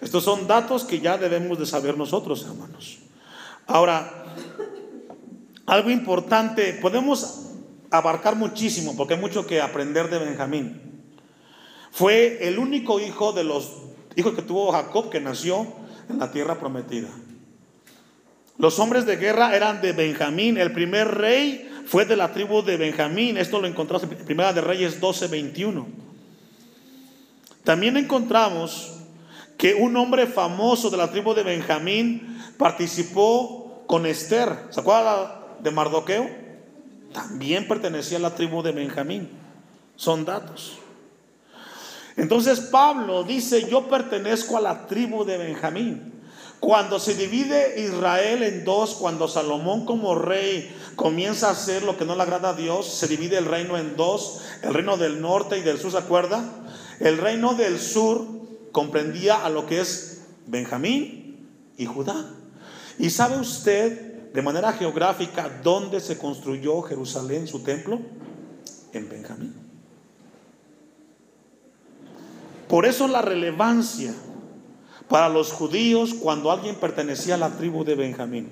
Estos 0.00 0.24
son 0.24 0.46
datos 0.46 0.84
que 0.84 1.00
ya 1.00 1.18
debemos 1.18 1.58
de 1.58 1.66
saber 1.66 1.96
nosotros, 1.96 2.44
hermanos. 2.44 2.98
Ahora, 3.66 4.24
algo 5.66 5.90
importante, 5.90 6.78
podemos 6.80 7.50
abarcar 7.90 8.36
muchísimo, 8.36 8.96
porque 8.96 9.14
hay 9.14 9.20
mucho 9.20 9.46
que 9.46 9.60
aprender 9.60 10.08
de 10.08 10.18
Benjamín. 10.18 11.02
Fue 11.90 12.46
el 12.46 12.58
único 12.58 13.00
hijo 13.00 13.32
de 13.32 13.44
los 13.44 13.72
hijos 14.16 14.34
que 14.34 14.42
tuvo 14.42 14.72
Jacob 14.72 15.10
que 15.10 15.20
nació 15.20 15.66
en 16.08 16.18
la 16.18 16.30
tierra 16.30 16.58
prometida. 16.58 17.08
Los 18.56 18.78
hombres 18.78 19.06
de 19.06 19.16
guerra 19.16 19.54
eran 19.54 19.80
de 19.80 19.92
Benjamín. 19.92 20.58
El 20.58 20.72
primer 20.72 21.08
rey 21.16 21.70
fue 21.86 22.04
de 22.04 22.16
la 22.16 22.32
tribu 22.32 22.62
de 22.62 22.76
Benjamín. 22.76 23.36
Esto 23.36 23.60
lo 23.60 23.68
encontramos 23.68 24.02
en 24.02 24.24
Primera 24.24 24.52
de 24.52 24.60
Reyes 24.60 25.00
12, 25.00 25.28
21. 25.28 26.07
También 27.68 27.98
encontramos 27.98 28.92
que 29.58 29.74
un 29.74 29.94
hombre 29.98 30.26
famoso 30.26 30.88
de 30.88 30.96
la 30.96 31.10
tribu 31.10 31.34
de 31.34 31.42
Benjamín 31.42 32.40
participó 32.56 33.82
con 33.86 34.06
Esther. 34.06 34.68
¿Se 34.70 34.80
acuerda 34.80 35.44
de 35.60 35.70
Mardoqueo? 35.70 36.30
También 37.12 37.68
pertenecía 37.68 38.16
a 38.16 38.22
la 38.22 38.34
tribu 38.34 38.62
de 38.62 38.72
Benjamín. 38.72 39.28
Son 39.96 40.24
datos. 40.24 40.78
Entonces 42.16 42.58
Pablo 42.58 43.22
dice, 43.22 43.68
yo 43.68 43.86
pertenezco 43.86 44.56
a 44.56 44.62
la 44.62 44.86
tribu 44.86 45.26
de 45.26 45.36
Benjamín. 45.36 46.14
Cuando 46.60 46.98
se 46.98 47.16
divide 47.16 47.82
Israel 47.82 48.44
en 48.44 48.64
dos, 48.64 48.94
cuando 48.94 49.28
Salomón 49.28 49.84
como 49.84 50.14
rey 50.14 50.74
comienza 50.96 51.48
a 51.48 51.52
hacer 51.52 51.82
lo 51.82 51.98
que 51.98 52.06
no 52.06 52.16
le 52.16 52.22
agrada 52.22 52.48
a 52.48 52.54
Dios, 52.54 52.86
se 52.86 53.08
divide 53.08 53.36
el 53.36 53.44
reino 53.44 53.76
en 53.76 53.94
dos, 53.94 54.40
el 54.62 54.72
reino 54.72 54.96
del 54.96 55.20
norte 55.20 55.58
y 55.58 55.60
del 55.60 55.78
sur, 55.78 55.90
¿se 55.90 55.98
acuerda? 55.98 56.42
El 57.00 57.18
reino 57.18 57.54
del 57.54 57.78
sur 57.78 58.26
comprendía 58.72 59.44
a 59.44 59.50
lo 59.50 59.66
que 59.66 59.80
es 59.80 60.22
Benjamín 60.46 61.48
y 61.76 61.86
Judá. 61.86 62.30
¿Y 62.98 63.10
sabe 63.10 63.38
usted 63.38 64.32
de 64.32 64.42
manera 64.42 64.72
geográfica 64.72 65.60
dónde 65.62 66.00
se 66.00 66.18
construyó 66.18 66.82
Jerusalén, 66.82 67.46
su 67.46 67.60
templo? 67.60 68.00
En 68.92 69.08
Benjamín. 69.08 69.54
Por 72.68 72.84
eso 72.84 73.08
la 73.08 73.22
relevancia 73.22 74.12
para 75.08 75.28
los 75.28 75.52
judíos 75.52 76.14
cuando 76.14 76.50
alguien 76.50 76.76
pertenecía 76.76 77.34
a 77.34 77.38
la 77.38 77.50
tribu 77.50 77.84
de 77.84 77.94
Benjamín. 77.94 78.50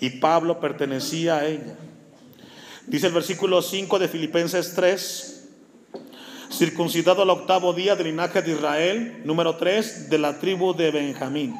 Y 0.00 0.10
Pablo 0.10 0.58
pertenecía 0.60 1.36
a 1.36 1.46
ella. 1.46 1.76
Dice 2.86 3.08
el 3.08 3.12
versículo 3.12 3.62
5 3.62 3.98
de 3.98 4.08
Filipenses 4.08 4.72
3, 4.74 5.31
circuncidado 6.52 7.22
al 7.22 7.30
octavo 7.30 7.72
día 7.72 7.96
del 7.96 8.08
linaje 8.08 8.42
de 8.42 8.52
Israel, 8.52 9.22
número 9.24 9.56
3, 9.56 10.10
de 10.10 10.18
la 10.18 10.38
tribu 10.38 10.74
de 10.74 10.90
Benjamín. 10.90 11.54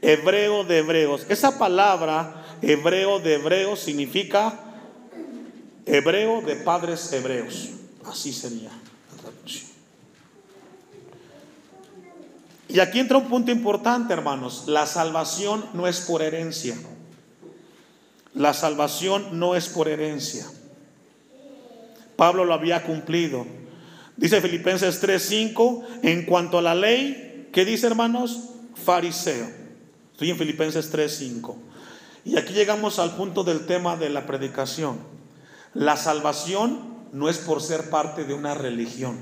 Hebreo 0.00 0.64
de 0.64 0.78
hebreos. 0.78 1.26
Esa 1.28 1.58
palabra, 1.58 2.44
hebreo 2.62 3.18
de 3.18 3.34
hebreos, 3.34 3.80
significa 3.80 4.58
hebreo 5.86 6.40
de 6.42 6.56
padres 6.56 7.12
hebreos. 7.12 7.70
Así 8.04 8.32
sería. 8.32 8.70
Y 12.68 12.80
aquí 12.80 13.00
entra 13.00 13.18
un 13.18 13.28
punto 13.28 13.50
importante, 13.50 14.14
hermanos. 14.14 14.64
La 14.66 14.86
salvación 14.86 15.64
no 15.74 15.86
es 15.86 16.00
por 16.00 16.22
herencia. 16.22 16.74
La 18.34 18.54
salvación 18.54 19.38
no 19.38 19.54
es 19.56 19.68
por 19.68 19.88
herencia. 19.88 20.46
Pablo 22.16 22.46
lo 22.46 22.54
había 22.54 22.82
cumplido. 22.84 23.46
Dice 24.16 24.40
Filipenses 24.40 25.00
3:5, 25.00 25.84
en 26.02 26.24
cuanto 26.24 26.58
a 26.58 26.62
la 26.62 26.74
ley, 26.74 27.48
¿qué 27.52 27.64
dice, 27.64 27.86
hermanos? 27.86 28.50
Fariseo. 28.74 29.48
Estoy 30.12 30.30
en 30.30 30.38
Filipenses 30.38 30.90
3:5. 30.90 31.56
Y 32.24 32.36
aquí 32.36 32.52
llegamos 32.52 32.98
al 32.98 33.16
punto 33.16 33.42
del 33.42 33.66
tema 33.66 33.96
de 33.96 34.10
la 34.10 34.26
predicación. 34.26 34.98
La 35.74 35.96
salvación 35.96 36.92
no 37.12 37.28
es 37.28 37.38
por 37.38 37.60
ser 37.62 37.90
parte 37.90 38.24
de 38.24 38.34
una 38.34 38.54
religión. 38.54 39.18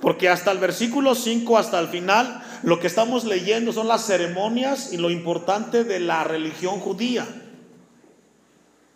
Porque 0.00 0.28
hasta 0.28 0.50
el 0.50 0.58
versículo 0.58 1.14
5, 1.14 1.56
hasta 1.56 1.80
el 1.80 1.88
final, 1.88 2.42
lo 2.62 2.78
que 2.78 2.86
estamos 2.86 3.24
leyendo 3.24 3.72
son 3.72 3.88
las 3.88 4.04
ceremonias 4.04 4.92
y 4.92 4.98
lo 4.98 5.10
importante 5.10 5.82
de 5.82 5.98
la 5.98 6.24
religión 6.24 6.78
judía. 6.78 7.26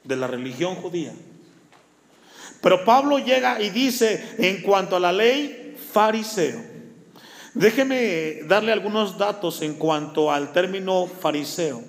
De 0.05 0.17
la 0.17 0.27
religión 0.27 0.75
judía. 0.77 1.15
Pero 2.61 2.85
Pablo 2.85 3.19
llega 3.19 3.61
y 3.61 3.71
dice, 3.71 4.35
en 4.39 4.63
cuanto 4.63 4.97
a 4.97 5.01
la 5.01 5.13
ley, 5.13 5.77
fariseo. 5.93 6.61
Déjeme 7.55 8.43
darle 8.47 8.73
algunos 8.73 9.19
datos 9.19 9.63
en 9.63 9.75
cuanto 9.75 10.31
al 10.31 10.53
término 10.53 11.07
fariseo. 11.07 11.83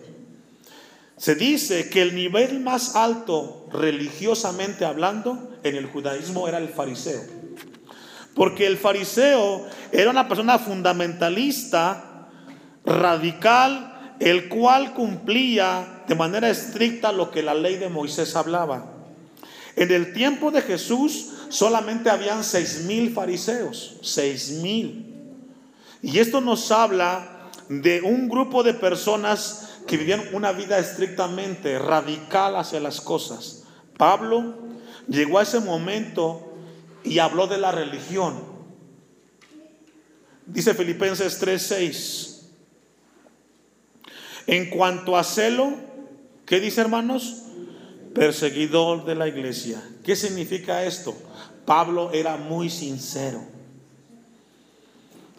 Se 1.18 1.36
dice 1.36 1.90
que 1.90 2.02
el 2.02 2.16
nivel 2.16 2.62
más 2.62 2.96
alto 2.96 3.68
religiosamente 3.72 4.86
hablando 4.86 5.52
en 5.64 5.76
el 5.76 5.88
judaísmo 5.88 6.48
era 6.48 6.60
el 6.60 6.70
fariseo. 6.70 7.22
Porque 8.36 8.66
el 8.66 8.78
fariseo 8.78 9.68
era 9.92 10.10
una 10.12 10.30
persona 10.30 10.60
fundamentalista, 10.60 12.30
radical, 12.86 14.16
el 14.20 14.48
cual 14.50 14.94
cumplía 14.94 16.04
de 16.08 16.16
manera 16.16 16.50
estricta 16.50 17.12
lo 17.12 17.32
que 17.32 17.44
la 17.44 17.54
ley 17.54 17.76
de 17.76 17.90
Moisés 17.90 18.36
hablaba. 18.36 18.99
En 19.80 19.94
el 19.94 20.12
tiempo 20.12 20.52
de 20.52 20.62
Jesús 20.62 21.30
solamente 21.48 22.10
habían 22.10 22.44
seis 22.44 22.84
mil 22.84 23.14
fariseos, 23.14 23.96
seis 24.02 24.52
mil. 24.62 25.06
Y 26.02 26.20
esto 26.20 26.42
nos 26.42 26.70
habla 26.70 27.50
de 27.70 28.02
un 28.02 28.28
grupo 28.28 28.62
de 28.62 28.74
personas 28.74 29.80
que 29.88 29.96
vivían 29.96 30.22
una 30.34 30.52
vida 30.52 30.80
estrictamente 30.80 31.80
radical 31.80 32.58
hacia 32.58 32.82
las 32.82 33.00
cosas. 33.00 33.64
Pablo 33.96 34.58
llegó 35.08 35.40
a 35.40 35.44
ese 35.44 35.62
momento 35.62 36.54
y 37.06 37.20
habló 37.20 37.48
de 37.48 37.58
la 37.58 37.72
religión. 37.72 38.38
Dice 40.46 40.74
Filipenses 40.74 41.40
3:6. 41.40 42.50
En 44.46 44.70
cuanto 44.72 45.16
a 45.16 45.24
celo, 45.24 45.72
¿qué 46.46 46.60
dice 46.60 46.82
hermanos? 46.82 47.44
Perseguidor 48.14 49.06
de 49.06 49.16
la 49.16 49.28
iglesia. 49.28 49.82
¿Qué 50.04 50.16
significa 50.16 50.84
esto? 50.84 51.16
Pablo 51.66 52.12
era 52.12 52.38
muy 52.38 52.70
sincero. 52.70 53.42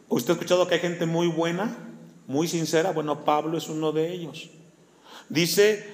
¿Usted 0.08 0.30
ha 0.30 0.34
escuchado 0.34 0.66
que 0.66 0.74
hay 0.74 0.80
gente 0.80 1.06
muy 1.06 1.28
buena? 1.28 1.90
muy 2.30 2.46
sincera, 2.46 2.92
bueno, 2.92 3.24
Pablo 3.24 3.58
es 3.58 3.68
uno 3.68 3.90
de 3.90 4.12
ellos. 4.12 4.50
Dice, 5.28 5.84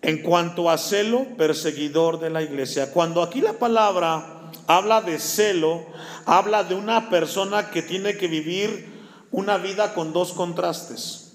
en 0.00 0.22
cuanto 0.22 0.70
a 0.70 0.78
celo, 0.78 1.26
perseguidor 1.36 2.18
de 2.18 2.30
la 2.30 2.40
iglesia. 2.40 2.92
Cuando 2.92 3.22
aquí 3.22 3.42
la 3.42 3.52
palabra 3.58 4.50
habla 4.66 5.02
de 5.02 5.18
celo, 5.18 5.84
habla 6.24 6.64
de 6.64 6.74
una 6.74 7.10
persona 7.10 7.70
que 7.70 7.82
tiene 7.82 8.16
que 8.16 8.26
vivir 8.26 8.88
una 9.30 9.58
vida 9.58 9.92
con 9.92 10.14
dos 10.14 10.32
contrastes. 10.32 11.34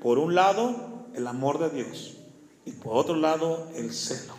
Por 0.00 0.20
un 0.20 0.36
lado, 0.36 1.08
el 1.16 1.26
amor 1.26 1.58
de 1.58 1.70
Dios 1.70 2.21
y 2.64 2.72
por 2.72 2.96
otro 2.96 3.16
lado, 3.16 3.68
el 3.74 3.92
celo. 3.92 4.34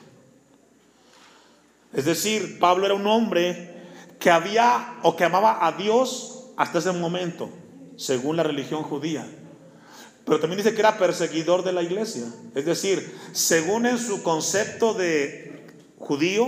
Es 1.94 2.06
decir, 2.06 2.60
Pablo 2.60 2.86
era 2.86 2.96
un 2.96 3.06
hombre 3.06 3.74
que 4.20 4.32
había 4.32 5.00
o 5.04 5.16
que 5.16 5.26
amaba 5.26 5.66
a 5.66 5.74
Dios 5.74 6.52
hasta 6.58 6.80
ese 6.80 6.92
momento 6.92 7.50
según 7.98 8.38
la 8.38 8.44
religión 8.44 8.84
judía. 8.84 9.28
Pero 10.26 10.40
también 10.40 10.58
dice 10.58 10.74
que 10.74 10.80
era 10.80 10.98
perseguidor 10.98 11.64
de 11.64 11.74
la 11.74 11.84
iglesia. 11.84 12.24
Es 12.56 12.66
decir, 12.66 13.16
según 13.34 13.86
en 13.86 13.98
su 13.98 14.24
concepto 14.24 14.94
de 14.94 15.68
judío, 16.00 16.48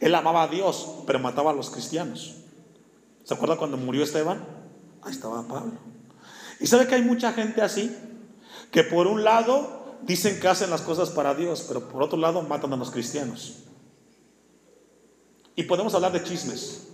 él 0.00 0.14
amaba 0.14 0.42
a 0.42 0.48
Dios, 0.48 0.88
pero 1.06 1.18
mataba 1.18 1.52
a 1.52 1.54
los 1.54 1.70
cristianos. 1.70 2.36
¿Se 3.24 3.34
acuerda 3.34 3.56
cuando 3.56 3.76
murió 3.76 4.02
Esteban? 4.02 4.44
Ahí 5.02 5.12
estaba 5.12 5.46
Pablo. 5.46 5.78
Y 6.58 6.66
sabe 6.66 6.86
que 6.86 6.96
hay 6.96 7.02
mucha 7.02 7.32
gente 7.32 7.62
así, 7.62 7.94
que 8.70 8.82
por 8.82 9.06
un 9.06 9.24
lado 9.24 9.79
dicen 10.02 10.40
que 10.40 10.48
hacen 10.48 10.70
las 10.70 10.82
cosas 10.82 11.10
para 11.10 11.34
Dios, 11.34 11.64
pero 11.66 11.88
por 11.88 12.02
otro 12.02 12.18
lado 12.18 12.42
matan 12.42 12.72
a 12.72 12.76
los 12.76 12.90
cristianos. 12.90 13.64
Y 15.56 15.64
podemos 15.64 15.94
hablar 15.94 16.12
de 16.12 16.22
chismes. 16.22 16.88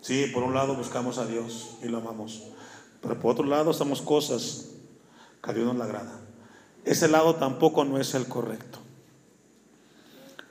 Sí, 0.00 0.26
por 0.34 0.42
un 0.42 0.54
lado 0.54 0.74
buscamos 0.74 1.18
a 1.18 1.26
Dios 1.26 1.76
y 1.82 1.86
lo 1.86 1.98
amamos, 1.98 2.42
pero 3.00 3.20
por 3.20 3.32
otro 3.32 3.44
lado 3.44 3.70
hacemos 3.70 4.02
cosas 4.02 4.70
que 5.42 5.50
a 5.50 5.54
Dios 5.54 5.66
no 5.66 5.74
le 5.74 5.84
agrada. 5.84 6.20
Ese 6.84 7.06
lado 7.06 7.36
tampoco 7.36 7.84
no 7.84 7.98
es 7.98 8.14
el 8.14 8.26
correcto. 8.26 8.80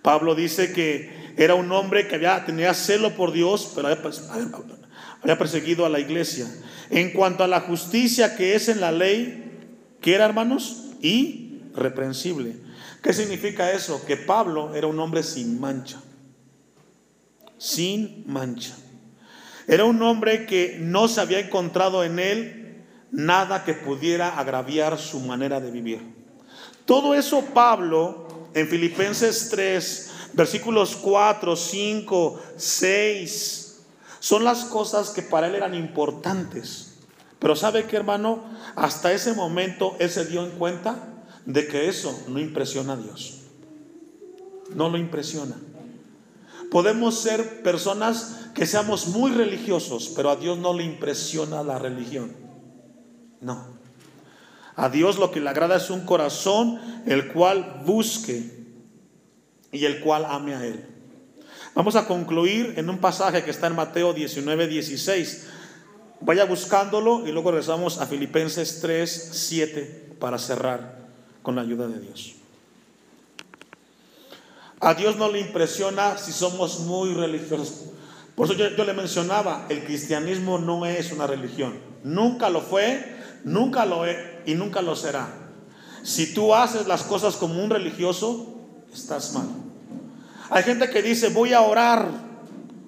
Pablo 0.02 0.36
dice 0.36 0.74
que 0.74 1.34
era 1.38 1.56
un 1.56 1.72
hombre 1.72 2.08
que 2.08 2.16
había, 2.16 2.46
tenía 2.46 2.74
celo 2.74 3.16
por 3.16 3.32
Dios, 3.32 3.74
pero 3.76 3.88
había, 3.90 5.38
perseguido 5.38 5.86
a 5.86 5.90
la 5.90 6.00
iglesia. 6.00 6.48
En 6.90 7.12
cuanto 7.12 7.44
a 7.44 7.48
la 7.48 7.62
justicia 7.62 8.36
que 8.36 8.56
es 8.56 8.68
en 8.70 8.82
la 8.82 8.92
ley, 8.92 9.41
¿qué 10.02 10.16
era, 10.16 10.26
hermanos? 10.26 10.88
Irreprensible. 11.02 12.58
¿Qué 13.02 13.14
significa 13.14 13.72
eso? 13.72 14.04
Que 14.06 14.18
Pablo 14.18 14.76
era 14.76 14.88
un 14.88 15.00
hombre 15.00 15.24
sin 15.24 15.60
mancha. 15.60 16.02
Sin 17.58 18.24
mancha. 18.28 18.76
Era 19.68 19.86
un 19.86 20.02
hombre 20.02 20.46
que 20.46 20.78
no 20.80 21.08
se 21.08 21.22
había 21.22 21.40
encontrado 21.40 22.04
en 22.04 22.20
él 22.20 22.84
nada 23.12 23.64
que 23.64 23.74
pudiera 23.74 24.40
agraviar 24.40 24.98
su 24.98 25.20
manera 25.20 25.60
de 25.60 25.72
vivir. 25.72 26.02
Todo 26.86 27.14
eso 27.14 27.42
Pablo 27.54 28.50
en 28.54 28.68
Filipenses 28.68 29.50
3, 29.50 30.12
versículos 30.34 30.96
4, 30.96 31.56
5, 31.56 32.42
6, 32.58 33.80
son 34.20 34.44
las 34.44 34.66
cosas 34.66 35.10
que 35.10 35.22
para 35.22 35.48
él 35.48 35.56
eran 35.56 35.74
importantes. 35.74 36.91
Pero 37.42 37.56
¿sabe 37.56 37.86
qué 37.86 37.96
hermano? 37.96 38.44
Hasta 38.76 39.12
ese 39.12 39.34
momento 39.34 39.96
él 39.98 40.12
se 40.12 40.26
dio 40.28 40.46
en 40.46 40.52
cuenta 40.52 40.96
de 41.48 41.68
que 41.68 41.90
eso 41.90 42.18
no 42.28 42.40
impresiona 42.40 42.94
a 42.94 42.98
Dios. 42.98 43.40
No 44.76 44.90
lo 44.90 45.00
impresiona. 45.00 45.56
Podemos 46.70 47.20
ser 47.20 47.64
personas 47.64 48.52
que 48.54 48.68
seamos 48.68 49.08
muy 49.08 49.32
religiosos, 49.32 50.14
pero 50.16 50.30
a 50.30 50.36
Dios 50.36 50.60
no 50.60 50.76
le 50.76 50.84
impresiona 50.84 51.64
la 51.64 51.80
religión. 51.80 52.32
No. 53.42 53.66
A 54.76 54.90
Dios 54.90 55.18
lo 55.18 55.32
que 55.32 55.42
le 55.42 55.50
agrada 55.50 55.78
es 55.78 55.90
un 55.90 56.02
corazón 56.02 56.80
el 57.08 57.34
cual 57.34 57.82
busque 57.88 58.68
y 59.72 59.86
el 59.86 60.00
cual 60.02 60.26
ame 60.26 60.54
a 60.54 60.64
Él. 60.64 60.86
Vamos 61.74 61.96
a 61.96 62.06
concluir 62.06 62.76
en 62.78 62.88
un 62.88 63.00
pasaje 63.00 63.44
que 63.44 63.50
está 63.50 63.66
en 63.66 63.76
Mateo 63.76 64.14
19, 64.14 64.68
16. 64.68 65.48
Vaya 66.22 66.46
buscándolo 66.46 67.28
y 67.28 67.32
luego 67.32 67.52
regresamos 67.52 68.00
a 68.00 68.06
Filipenses 68.06 68.80
3, 68.80 69.30
7 69.34 70.16
para 70.20 70.38
cerrar 70.38 71.00
con 71.42 71.56
la 71.56 71.64
ayuda 71.64 71.88
de 71.88 72.00
Dios. 72.00 72.36
A 74.80 74.94
Dios 74.94 75.16
no 75.16 75.30
le 75.30 75.40
impresiona 75.40 76.18
si 76.18 76.32
somos 76.32 76.82
muy 76.82 77.14
religiosos. 77.14 77.92
Por 78.36 78.46
eso 78.46 78.56
yo, 78.56 78.84
le 78.84 78.94
mencionaba, 78.94 79.66
el 79.70 79.84
cristianismo 79.84 80.58
no 80.58 80.86
es 80.86 81.12
una 81.12 81.28
religión. 81.28 81.78
Nunca 82.04 82.50
lo 82.50 82.62
fue, 82.62 83.16
nunca 83.44 83.86
lo 83.86 84.06
es 84.06 84.18
y 84.46 84.56
nunca 84.56 84.82
lo 84.82 84.96
será. 84.96 85.28
Si 86.04 86.34
tú 86.34 86.56
haces 86.56 86.88
las 86.88 87.04
cosas 87.04 87.36
como 87.36 87.64
un 87.64 87.70
religioso, 87.70 88.56
estás 88.92 89.34
mal. 89.34 89.48
Hay 90.50 90.64
gente 90.64 90.90
que 90.90 91.02
dice, 91.02 91.30
voy 91.30 91.54
a 91.54 91.62
orar 91.62 92.10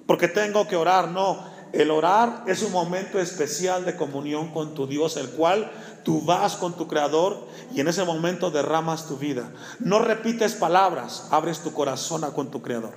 porque 0.06 0.26
tengo 0.26 0.66
que 0.66 0.74
orar. 0.76 1.08
No, 1.08 1.44
el 1.74 1.90
orar 1.90 2.44
es 2.46 2.62
un 2.62 2.72
momento 2.72 3.18
especial 3.18 3.84
de 3.84 3.96
comunión 3.96 4.52
con 4.52 4.74
tu 4.74 4.86
Dios, 4.86 5.16
el 5.16 5.30
cual 5.30 5.70
Tú 6.04 6.20
vas 6.20 6.54
con 6.56 6.76
tu 6.76 6.86
creador 6.86 7.48
y 7.74 7.80
en 7.80 7.88
ese 7.88 8.04
momento 8.04 8.50
derramas 8.50 9.08
tu 9.08 9.16
vida. 9.16 9.50
No 9.80 9.98
repites 9.98 10.54
palabras, 10.54 11.28
abres 11.30 11.60
tu 11.60 11.72
corazón 11.72 12.30
con 12.32 12.50
tu 12.50 12.60
creador. 12.60 12.92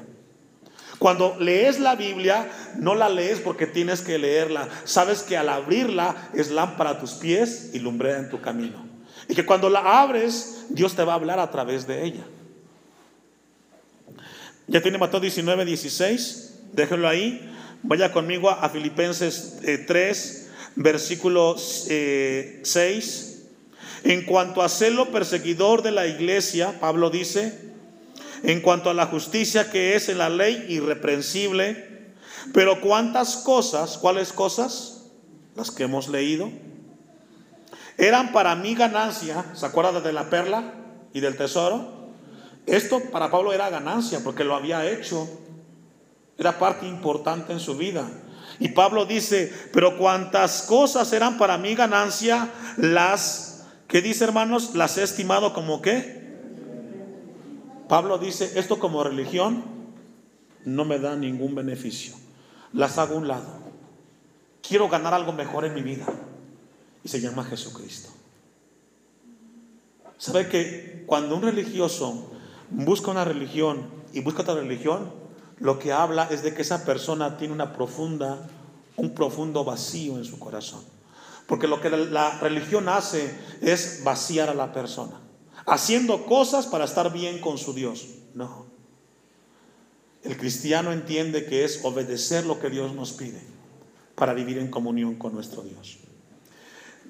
Cuando 0.99 1.37
lees 1.39 1.79
la 1.79 1.95
Biblia, 1.95 2.51
no 2.75 2.95
la 2.95 3.07
lees 3.07 3.39
porque 3.39 3.65
tienes 3.65 4.01
que 4.01 4.17
leerla. 4.17 4.67
Sabes 4.83 5.23
que 5.23 5.37
al 5.37 5.47
abrirla 5.47 6.29
es 6.33 6.51
lámpara 6.51 6.91
a 6.91 6.99
tus 6.99 7.11
pies 7.13 7.71
y 7.73 7.79
lumbrera 7.79 8.19
en 8.19 8.29
tu 8.29 8.41
camino. 8.41 8.85
Y 9.29 9.35
que 9.35 9.45
cuando 9.45 9.69
la 9.69 10.01
abres, 10.01 10.65
Dios 10.69 10.95
te 10.95 11.03
va 11.03 11.13
a 11.13 11.15
hablar 11.15 11.39
a 11.39 11.49
través 11.49 11.87
de 11.87 12.03
ella. 12.03 12.25
Ya 14.67 14.81
tiene 14.81 14.97
Mateo 14.97 15.21
19, 15.21 15.63
16. 15.63 16.59
Déjenlo 16.73 17.07
ahí. 17.07 17.56
Vaya 17.87 18.11
conmigo 18.11 18.49
a 18.49 18.67
Filipenses 18.67 19.59
3, 19.61 19.87
eh, 19.87 20.47
versículo 20.75 21.55
6. 21.57 21.87
Eh, 21.89 22.63
en 24.03 24.25
cuanto 24.25 24.61
a 24.61 24.67
celo 24.67 25.09
perseguidor 25.09 25.83
de 25.83 25.91
la 25.91 26.05
iglesia, 26.05 26.81
Pablo 26.81 27.09
dice, 27.09 27.57
en 28.43 28.59
cuanto 28.59 28.89
a 28.89 28.93
la 28.93 29.05
justicia 29.05 29.71
que 29.71 29.95
es 29.95 30.09
en 30.09 30.17
la 30.17 30.27
ley 30.27 30.65
irreprensible, 30.67 32.11
pero 32.53 32.81
cuántas 32.81 33.37
cosas, 33.37 33.97
¿cuáles 33.97 34.33
cosas? 34.33 35.05
Las 35.55 35.71
que 35.71 35.83
hemos 35.83 36.09
leído, 36.09 36.51
eran 37.97 38.33
para 38.33 38.53
mí 38.57 38.75
ganancia, 38.75 39.45
¿se 39.55 39.65
acuerdan 39.65 40.03
de 40.03 40.11
la 40.11 40.29
perla 40.29 40.73
y 41.13 41.21
del 41.21 41.37
tesoro? 41.37 42.11
Esto 42.65 42.99
para 43.11 43.31
Pablo 43.31 43.53
era 43.53 43.69
ganancia 43.69 44.19
porque 44.25 44.43
lo 44.43 44.55
había 44.55 44.91
hecho, 44.91 45.25
era 46.37 46.59
parte 46.59 46.87
importante 46.87 47.53
en 47.53 47.59
su 47.59 47.75
vida. 47.75 48.07
Y 48.59 48.69
Pablo 48.69 49.05
dice, 49.05 49.51
pero 49.73 49.97
cuantas 49.97 50.63
cosas 50.63 51.11
eran 51.13 51.37
para 51.37 51.57
mí 51.57 51.75
ganancia, 51.75 52.49
las, 52.77 53.65
¿qué 53.87 54.01
dice 54.01 54.23
hermanos? 54.23 54.75
Las 54.75 54.97
he 54.97 55.03
estimado 55.03 55.53
como 55.53 55.81
qué? 55.81 56.17
Pablo 57.87 58.17
dice, 58.17 58.59
esto 58.59 58.79
como 58.79 59.03
religión 59.03 59.63
no 60.65 60.85
me 60.85 60.99
da 60.99 61.15
ningún 61.15 61.55
beneficio. 61.55 62.15
Las 62.73 62.97
hago 62.97 63.15
a 63.15 63.17
un 63.17 63.27
lado. 63.27 63.47
Quiero 64.61 64.89
ganar 64.89 65.13
algo 65.13 65.31
mejor 65.31 65.65
en 65.65 65.73
mi 65.73 65.81
vida. 65.81 66.05
Y 67.03 67.07
se 67.07 67.21
llama 67.21 67.45
Jesucristo. 67.45 68.09
¿Sabe 70.17 70.49
que 70.49 71.03
cuando 71.05 71.35
un 71.35 71.43
religioso 71.43 72.31
busca 72.69 73.11
una 73.11 73.23
religión 73.23 73.87
y 74.13 74.21
busca 74.21 74.41
otra 74.41 74.55
religión, 74.55 75.11
lo 75.59 75.79
que 75.79 75.91
habla 75.91 76.27
es 76.31 76.43
de 76.43 76.53
que 76.53 76.61
esa 76.61 76.85
persona 76.85 77.37
tiene 77.37 77.53
una 77.53 77.73
profunda, 77.73 78.47
un 78.95 79.13
profundo 79.13 79.63
vacío 79.63 80.17
en 80.17 80.25
su 80.25 80.39
corazón? 80.39 80.83
Porque 81.47 81.67
lo 81.67 81.81
que 81.81 81.89
la 81.89 82.39
religión 82.39 82.89
hace 82.89 83.33
es 83.61 84.03
vaciar 84.03 84.49
a 84.49 84.53
la 84.53 84.73
persona, 84.73 85.19
haciendo 85.65 86.25
cosas 86.25 86.67
para 86.67 86.85
estar 86.85 87.11
bien 87.11 87.39
con 87.39 87.57
su 87.57 87.73
Dios. 87.73 88.05
No. 88.33 88.65
El 90.23 90.37
cristiano 90.37 90.91
entiende 90.91 91.45
que 91.45 91.63
es 91.63 91.79
obedecer 91.83 92.45
lo 92.45 92.59
que 92.59 92.69
Dios 92.69 92.93
nos 92.93 93.13
pide 93.13 93.41
para 94.15 94.33
vivir 94.33 94.57
en 94.57 94.69
comunión 94.69 95.15
con 95.15 95.33
nuestro 95.33 95.61
Dios. 95.61 95.99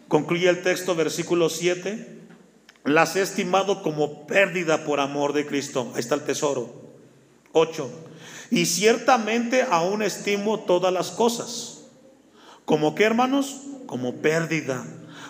Concluye 0.08 0.48
el 0.48 0.62
texto, 0.62 0.94
versículo 0.96 1.50
7. 1.50 2.16
Las 2.84 3.16
he 3.16 3.22
estimado 3.22 3.82
como 3.82 4.28
pérdida 4.28 4.86
por 4.86 5.00
amor 5.00 5.34
de 5.34 5.46
Cristo. 5.46 5.92
Ahí 5.94 6.00
está 6.00 6.16
el 6.16 6.22
tesoro. 6.22 6.70
8. 7.54 7.90
Y 8.50 8.66
ciertamente 8.66 9.66
aún 9.70 10.02
estimo 10.02 10.60
todas 10.62 10.94
las 10.94 11.12
cosas. 11.12 11.86
¿Como 12.66 12.96
qué, 12.96 13.04
hermanos? 13.04 13.62
Como 13.88 14.16
pérdida 14.16 14.86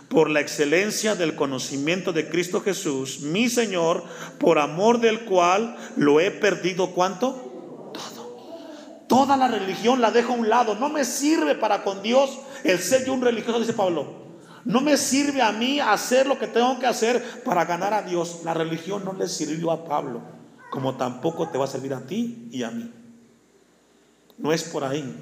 por 0.10 0.30
la 0.30 0.40
excelencia 0.40 1.16
del 1.16 1.36
conocimiento 1.36 2.14
de 2.14 2.30
Cristo 2.30 2.62
Jesús, 2.62 3.20
mi 3.22 3.50
Señor, 3.50 4.04
por 4.40 4.58
amor 4.58 5.00
del 5.00 5.26
cual 5.26 5.76
lo 5.98 6.20
he 6.20 6.32
perdido 6.32 6.92
cuánto? 6.92 7.92
Todo. 7.94 9.06
Toda 9.08 9.38
la 9.38 9.48
religión 9.48 10.02
la 10.02 10.12
dejo 10.12 10.34
a 10.34 10.38
un 10.38 10.50
lado. 10.50 10.76
No 10.76 10.90
me 10.90 11.04
sirve 11.04 11.56
para 11.56 11.84
con 11.84 12.02
Dios 12.02 12.40
el 12.64 12.80
ser 12.80 13.06
yo 13.06 13.14
un 13.14 13.22
religioso, 13.22 13.60
dice 13.60 13.74
Pablo. 13.74 14.28
No 14.64 14.82
me 14.82 14.98
sirve 14.98 15.42
a 15.42 15.52
mí 15.52 15.80
hacer 15.80 16.28
lo 16.28 16.38
que 16.38 16.48
tengo 16.48 16.78
que 16.80 16.88
hacer 16.88 17.42
para 17.44 17.66
ganar 17.66 17.94
a 17.94 18.02
Dios. 18.02 18.42
La 18.44 18.54
religión 18.54 19.04
no 19.06 19.14
le 19.14 19.28
sirvió 19.28 19.72
a 19.72 19.86
Pablo, 19.86 20.22
como 20.72 20.96
tampoco 20.96 21.50
te 21.50 21.58
va 21.58 21.66
a 21.66 21.70
servir 21.70 21.94
a 21.94 22.02
ti 22.02 22.50
y 22.52 22.64
a 22.64 22.72
mí. 22.72 22.92
No 24.38 24.54
es 24.54 24.64
por 24.64 24.84
ahí. 24.84 25.16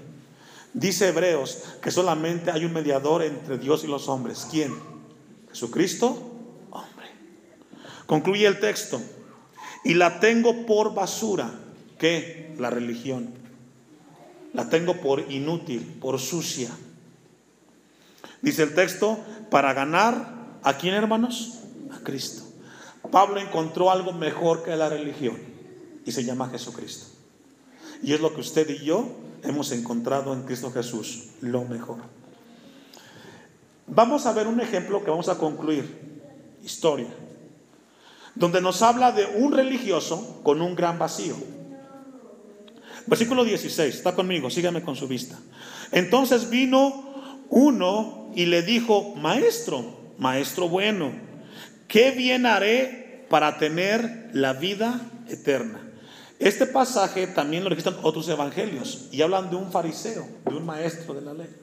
Dice 0.73 1.07
Hebreos 1.07 1.63
que 1.81 1.91
solamente 1.91 2.51
hay 2.51 2.65
un 2.65 2.73
mediador 2.73 3.23
entre 3.23 3.57
Dios 3.57 3.83
y 3.83 3.87
los 3.87 4.09
hombres. 4.09 4.47
¿Quién? 4.51 4.73
Jesucristo, 5.49 6.09
hombre. 6.71 7.07
Concluye 8.05 8.45
el 8.45 8.59
texto. 8.59 9.01
Y 9.85 9.93
la 9.93 10.19
tengo 10.19 10.65
por 10.65 10.93
basura. 10.93 11.49
¿Qué? 11.97 12.53
La 12.57 12.69
religión. 12.69 13.33
La 14.53 14.69
tengo 14.69 14.97
por 14.97 15.31
inútil, 15.31 15.97
por 16.01 16.19
sucia. 16.19 16.69
Dice 18.41 18.63
el 18.63 18.75
texto, 18.75 19.17
para 19.49 19.73
ganar, 19.73 20.59
¿a 20.63 20.77
quién 20.77 20.93
hermanos? 20.93 21.59
A 21.91 22.03
Cristo. 22.03 22.43
Pablo 23.11 23.39
encontró 23.39 23.91
algo 23.91 24.11
mejor 24.11 24.63
que 24.63 24.75
la 24.75 24.89
religión 24.89 25.37
y 26.05 26.11
se 26.11 26.23
llama 26.23 26.49
Jesucristo. 26.49 27.14
Y 28.05 28.13
es 28.13 28.21
lo 28.21 28.35
que 28.35 28.41
usted 28.41 28.69
y 28.69 28.85
yo 28.85 29.07
hemos 29.41 29.71
encontrado 29.71 30.31
en 30.31 30.43
Cristo 30.43 30.71
Jesús, 30.71 31.29
lo 31.41 31.65
mejor. 31.65 31.97
Vamos 33.87 34.27
a 34.27 34.31
ver 34.31 34.45
un 34.45 34.61
ejemplo 34.61 35.03
que 35.03 35.09
vamos 35.09 35.27
a 35.27 35.39
concluir, 35.39 36.21
historia, 36.63 37.07
donde 38.35 38.61
nos 38.61 38.83
habla 38.83 39.11
de 39.11 39.25
un 39.25 39.53
religioso 39.53 40.39
con 40.43 40.61
un 40.61 40.75
gran 40.75 40.99
vacío. 40.99 41.35
Versículo 43.07 43.43
16, 43.43 43.95
está 43.95 44.13
conmigo, 44.13 44.51
sígame 44.51 44.83
con 44.83 44.95
su 44.95 45.07
vista. 45.07 45.39
Entonces 45.91 46.51
vino 46.51 47.11
uno 47.49 48.31
y 48.35 48.45
le 48.45 48.61
dijo, 48.61 49.15
maestro, 49.15 50.11
maestro 50.19 50.69
bueno, 50.69 51.11
¿qué 51.87 52.11
bien 52.11 52.45
haré 52.45 53.25
para 53.31 53.57
tener 53.57 54.29
la 54.33 54.53
vida 54.53 55.01
eterna? 55.27 55.84
Este 56.39 56.65
pasaje 56.65 57.27
también 57.27 57.63
lo 57.63 57.69
registran 57.69 57.97
otros 58.03 58.27
evangelios 58.27 59.07
y 59.11 59.21
hablan 59.21 59.49
de 59.49 59.55
un 59.55 59.71
fariseo, 59.71 60.27
de 60.45 60.55
un 60.55 60.65
maestro 60.65 61.13
de 61.13 61.21
la 61.21 61.33
ley. 61.33 61.55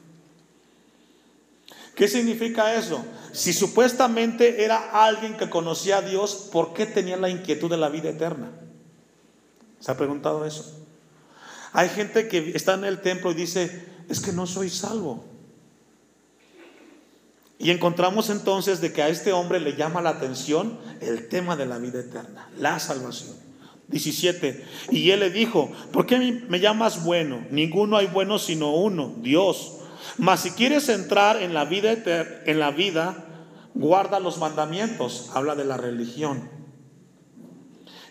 ¿Qué 1.95 2.09
significa 2.09 2.75
eso? 2.75 3.05
Si 3.33 3.53
supuestamente 3.53 4.64
era 4.64 5.05
alguien 5.05 5.37
que 5.37 5.51
conocía 5.51 5.99
a 5.99 6.03
Dios, 6.03 6.49
¿por 6.51 6.73
qué 6.73 6.87
tenía 6.87 7.18
la 7.18 7.29
inquietud 7.29 7.70
de 7.70 7.77
la 7.77 7.91
vida 7.91 8.09
eterna? 8.09 8.51
¿Se 9.79 9.93
ha 9.93 9.97
preguntado 9.97 10.47
eso? 10.47 10.79
Hay 11.73 11.91
gente 11.91 12.29
que 12.29 12.53
está 12.55 12.75
en 12.75 12.85
el 12.85 13.01
templo 13.03 13.31
y 13.31 13.35
dice, 13.35 13.87
es 14.09 14.20
que 14.20 14.33
no 14.33 14.47
soy 14.47 14.70
salvo. 14.70 15.25
Y 17.59 17.70
encontramos 17.70 18.31
entonces 18.31 18.81
de 18.81 18.93
que 18.93 19.03
a 19.03 19.09
este 19.09 19.33
hombre 19.33 19.61
le 19.61 19.77
llama 19.77 20.01
la 20.01 20.11
atención 20.11 20.79
el 21.01 21.29
tema 21.29 21.57
de 21.57 21.66
la 21.66 21.79
vida 21.79 22.01
eterna, 22.01 22.49
la 22.59 22.79
salvación. 22.79 23.41
17. 23.93 24.64
Y 24.90 25.11
él 25.11 25.20
le 25.20 25.30
dijo, 25.30 25.70
¿por 25.93 26.07
qué 26.07 26.18
me 26.49 26.61
llamas 26.61 27.05
bueno? 27.05 27.47
Ninguno 27.51 27.97
hay 27.97 28.07
bueno 28.07 28.38
sino 28.38 28.74
uno, 28.74 29.14
Dios. 29.18 29.78
Mas 30.18 30.40
si 30.40 30.51
quieres 30.51 30.88
entrar 30.88 31.40
en 31.40 31.55
la 31.55 31.64
vida 31.64 31.93
en 31.93 32.59
la 32.59 32.70
vida, 32.70 33.24
guarda 33.74 34.18
los 34.20 34.38
mandamientos. 34.38 35.30
Habla 35.34 35.55
de 35.55 35.64
la 35.64 35.76
religión. 35.76 36.51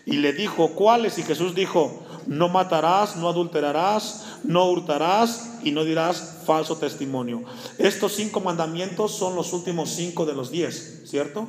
Y 0.04 0.16
le 0.16 0.32
dijo, 0.32 0.74
¿cuáles? 0.74 1.18
Y 1.18 1.22
Jesús 1.22 1.54
dijo, 1.54 2.02
no 2.26 2.48
matarás, 2.48 3.16
no 3.16 3.28
adulterarás, 3.28 4.38
no 4.44 4.68
hurtarás 4.70 5.58
y 5.62 5.70
no 5.70 5.84
dirás 5.84 6.40
falso 6.44 6.76
testimonio. 6.76 7.44
Estos 7.78 8.14
cinco 8.14 8.40
mandamientos 8.40 9.12
son 9.12 9.36
los 9.36 9.52
últimos 9.52 9.90
cinco 9.90 10.26
de 10.26 10.34
los 10.34 10.50
diez, 10.50 11.02
¿cierto? 11.06 11.48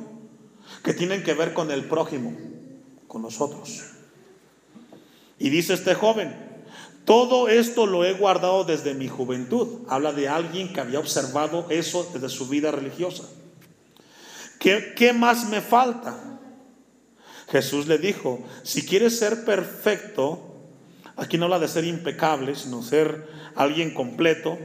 Que 0.82 0.94
tienen 0.94 1.22
que 1.24 1.34
ver 1.34 1.52
con 1.52 1.70
el 1.70 1.84
prójimo, 1.84 2.32
con 3.08 3.22
nosotros. 3.22 3.93
Y 5.38 5.50
dice 5.50 5.74
este 5.74 5.94
joven, 5.94 6.34
todo 7.04 7.48
esto 7.48 7.86
lo 7.86 8.04
he 8.04 8.12
guardado 8.12 8.64
desde 8.64 8.94
mi 8.94 9.08
juventud. 9.08 9.80
Habla 9.88 10.12
de 10.12 10.28
alguien 10.28 10.72
que 10.72 10.80
había 10.80 11.00
observado 11.00 11.66
eso 11.70 12.10
desde 12.12 12.28
su 12.28 12.48
vida 12.48 12.70
religiosa. 12.70 13.24
¿Qué, 14.58 15.12
más 15.12 15.48
me 15.48 15.60
falta? 15.60 16.18
Jesús 17.50 17.86
le 17.86 17.98
dijo, 17.98 18.40
si 18.62 18.86
quieres 18.86 19.18
ser 19.18 19.44
perfecto, 19.44 20.54
Aquí 21.16 21.38
no 21.38 21.44
habla 21.44 21.60
de 21.60 21.68
ser 21.68 21.84
impecable, 21.84 22.54
sino 22.56 22.82
ser 22.82 23.28
alguien 23.54 23.94
completo. 23.94 24.58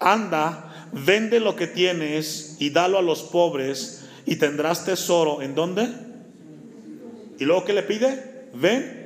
Anda, 0.00 0.88
vende 0.92 1.38
lo 1.40 1.54
que 1.54 1.66
tienes 1.66 2.56
y 2.58 2.70
dalo 2.70 2.98
a 2.98 3.02
los 3.02 3.22
pobres 3.22 4.04
y 4.24 4.36
tendrás 4.36 4.84
tesoro. 4.84 5.42
¿En 5.42 5.54
dónde? 5.54 5.88
¿Y 7.38 7.44
luego 7.44 7.64
qué 7.64 7.72
le 7.72 7.82
pide? 7.82 8.48
Ven. 8.54 9.05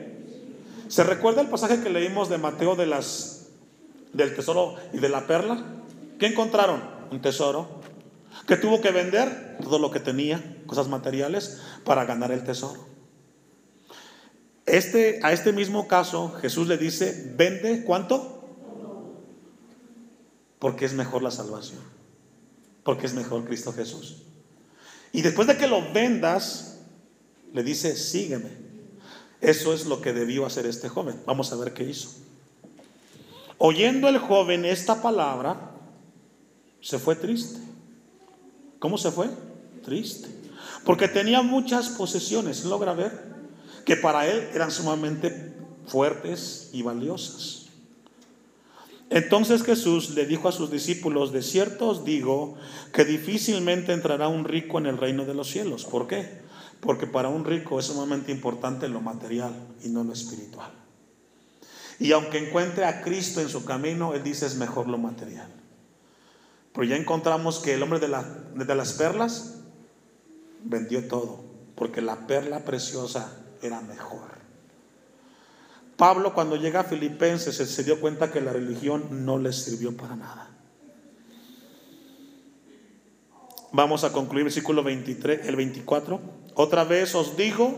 ¿Se 0.91 1.05
recuerda 1.05 1.41
el 1.41 1.47
pasaje 1.47 1.81
que 1.81 1.89
leímos 1.89 2.29
de 2.29 2.37
Mateo 2.37 2.75
de 2.75 2.85
las, 2.85 3.47
del 4.13 4.35
tesoro 4.35 4.75
y 4.93 4.99
de 4.99 5.09
la 5.09 5.25
perla? 5.29 5.65
¿Qué 6.19 6.27
encontraron? 6.27 6.83
Un 7.13 7.23
tesoro. 7.23 7.81
Que 8.49 8.57
tuvo 8.57 8.81
que 8.81 8.91
vender 8.91 9.59
todo 9.63 9.79
lo 9.79 9.93
que 9.93 10.01
tenía, 10.01 10.59
cosas 10.67 10.89
materiales, 10.89 11.61
para 11.85 12.05
ganar 12.07 12.33
el 12.33 12.43
tesoro. 12.43 12.89
Este, 14.67 15.21
a 15.23 15.33
este 15.33 15.53
mismo 15.53 15.87
caso 15.87 16.33
Jesús 16.41 16.67
le 16.67 16.77
dice, 16.77 17.35
vende 17.37 17.85
cuánto? 17.85 18.45
Porque 20.59 20.87
es 20.87 20.95
mejor 20.95 21.23
la 21.23 21.31
salvación. 21.31 21.79
Porque 22.83 23.07
es 23.07 23.15
mejor 23.15 23.45
Cristo 23.45 23.73
Jesús. 23.73 24.25
Y 25.13 25.23
después 25.23 25.47
de 25.47 25.57
que 25.57 25.69
lo 25.69 25.93
vendas, 25.93 26.81
le 27.53 27.63
dice, 27.63 27.95
sígueme. 27.95 28.70
Eso 29.41 29.73
es 29.73 29.87
lo 29.87 30.01
que 30.01 30.13
debió 30.13 30.47
hacer 30.47 30.67
este 30.67 30.89
joven. 30.89 31.21
Vamos 31.27 31.53
a 31.53 31.57
ver 31.57 31.73
qué 31.73 31.85
hizo. 31.85 32.11
Oyendo 33.59 34.09
el 34.09 34.19
joven 34.19 34.65
esta 34.65 35.03
palabra, 35.03 35.73
se 36.81 36.99
fue 36.99 37.17
triste. 37.17 37.59
¿Cómo 38.79 38.99
se 38.99 39.11
fue? 39.11 39.29
Triste. 39.85 40.29
Porque 40.85 41.09
tenía 41.09 41.43
muchas 41.43 41.91
posesiones. 41.91 42.65
¿Logra 42.65 42.95
ver? 42.95 43.31
que 43.85 43.97
para 43.97 44.29
él 44.29 44.49
eran 44.55 44.71
sumamente 44.71 45.53
fuertes 45.87 46.71
y 46.73 46.83
valiosas. 46.83 47.67
Entonces 49.11 49.65
Jesús 49.65 50.11
le 50.11 50.27
dijo 50.27 50.49
a 50.49 50.53
sus 50.53 50.71
discípulos, 50.71 51.33
de 51.33 51.43
cierto 51.43 51.89
os 51.89 52.05
digo 52.05 52.57
que 52.93 53.05
difícilmente 53.05 53.93
entrará 53.93 54.29
un 54.29 54.45
rico 54.45 54.79
en 54.79 54.87
el 54.87 54.99
reino 54.99 55.25
de 55.25 55.35
los 55.35 55.49
cielos. 55.51 55.85
¿Por 55.85 56.07
qué? 56.07 56.41
Porque 56.81 57.07
para 57.07 57.29
un 57.29 57.45
rico 57.45 57.79
es 57.79 57.87
sumamente 57.87 58.33
importante 58.33 58.89
lo 58.89 59.01
material 59.01 59.53
y 59.85 59.89
no 59.89 60.03
lo 60.03 60.13
espiritual. 60.13 60.71
Y 61.99 62.13
aunque 62.13 62.39
encuentre 62.39 62.87
a 62.87 63.03
Cristo 63.03 63.41
en 63.41 63.51
su 63.51 63.65
camino, 63.65 64.15
él 64.15 64.23
dice 64.23 64.47
es 64.47 64.57
mejor 64.57 64.89
lo 64.89 64.97
material. 64.97 65.49
Pero 66.73 66.85
ya 66.85 66.97
encontramos 66.97 67.59
que 67.59 67.75
el 67.75 67.83
hombre 67.83 67.99
de, 67.99 68.09
de 68.09 68.75
las 68.75 68.93
perlas 68.95 69.57
vendió 70.65 71.07
todo, 71.09 71.45
porque 71.75 72.01
la 72.01 72.27
perla 72.27 72.65
preciosa 72.65 73.37
era 73.61 73.81
mejor. 73.83 74.31
Pablo 75.99 76.33
cuando 76.33 76.57
llega 76.57 76.81
a 76.81 76.85
Filipenses 76.85 77.57
se 77.57 77.85
dio 77.85 78.01
cuenta 78.01 78.33
que 78.33 78.41
la 78.41 78.55
religión 78.55 79.27
no 79.27 79.39
le 79.39 79.53
sirvió 79.53 79.95
para 79.95 80.17
nada. 80.17 80.49
Vamos 83.73 84.03
a 84.03 84.13
concluir 84.13 84.45
versículo 84.45 84.83
23, 84.83 85.47
el 85.47 85.57
24. 85.57 86.21
Otra 86.61 86.85
vez 86.85 87.15
os 87.15 87.39
digo 87.39 87.75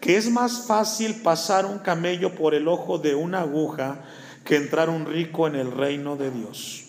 que 0.00 0.16
es 0.16 0.30
más 0.30 0.66
fácil 0.66 1.16
pasar 1.16 1.66
un 1.66 1.78
camello 1.78 2.34
por 2.34 2.54
el 2.54 2.68
ojo 2.68 2.96
de 2.96 3.14
una 3.14 3.42
aguja 3.42 4.02
que 4.46 4.56
entrar 4.56 4.88
un 4.88 5.04
rico 5.04 5.46
en 5.46 5.56
el 5.56 5.70
reino 5.70 6.16
de 6.16 6.30
Dios. 6.30 6.84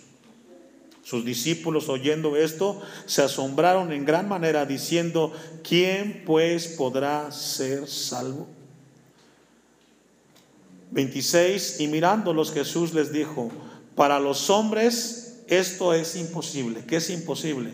Sus 1.03 1.25
discípulos 1.25 1.89
oyendo 1.89 2.38
esto 2.38 2.81
se 3.05 3.21
asombraron 3.21 3.91
en 3.91 4.05
gran 4.05 4.29
manera 4.29 4.65
diciendo, 4.65 5.33
¿quién 5.61 6.23
pues 6.25 6.67
podrá 6.67 7.29
ser 7.33 7.89
salvo? 7.89 8.47
26, 10.91 11.81
y 11.81 11.88
mirándolos 11.88 12.53
Jesús 12.53 12.93
les 12.93 13.11
dijo, 13.11 13.51
para 13.93 14.21
los 14.21 14.49
hombres 14.49 15.41
esto 15.47 15.93
es 15.93 16.15
imposible. 16.15 16.86
¿Qué 16.86 16.95
es 16.95 17.09
imposible? 17.09 17.73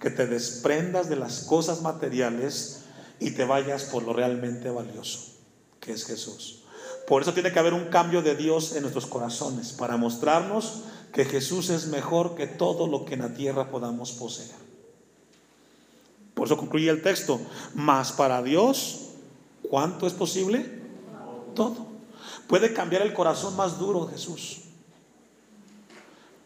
Que 0.00 0.10
te 0.10 0.28
desprendas 0.28 1.08
de 1.08 1.16
las 1.16 1.40
cosas 1.40 1.82
materiales 1.82 2.81
y 3.22 3.30
te 3.30 3.44
vayas 3.44 3.84
por 3.84 4.02
lo 4.02 4.12
realmente 4.12 4.70
valioso, 4.70 5.34
que 5.80 5.92
es 5.92 6.04
Jesús. 6.04 6.62
Por 7.06 7.22
eso 7.22 7.32
tiene 7.32 7.52
que 7.52 7.58
haber 7.58 7.74
un 7.74 7.86
cambio 7.86 8.22
de 8.22 8.34
Dios 8.34 8.74
en 8.74 8.82
nuestros 8.82 9.06
corazones, 9.06 9.72
para 9.72 9.96
mostrarnos 9.96 10.82
que 11.12 11.24
Jesús 11.24 11.70
es 11.70 11.86
mejor 11.86 12.34
que 12.34 12.46
todo 12.46 12.86
lo 12.86 13.04
que 13.04 13.14
en 13.14 13.20
la 13.20 13.34
tierra 13.34 13.70
podamos 13.70 14.12
poseer. 14.12 14.62
Por 16.34 16.46
eso 16.46 16.56
concluye 16.56 16.88
el 16.88 17.02
texto, 17.02 17.40
más 17.74 18.12
para 18.12 18.42
Dios, 18.42 19.10
¿cuánto 19.68 20.06
es 20.06 20.12
posible? 20.12 20.82
Todo. 21.54 21.86
Puede 22.46 22.72
cambiar 22.72 23.02
el 23.02 23.12
corazón 23.12 23.54
más 23.56 23.78
duro 23.78 24.06
de 24.06 24.12
Jesús. 24.12 24.62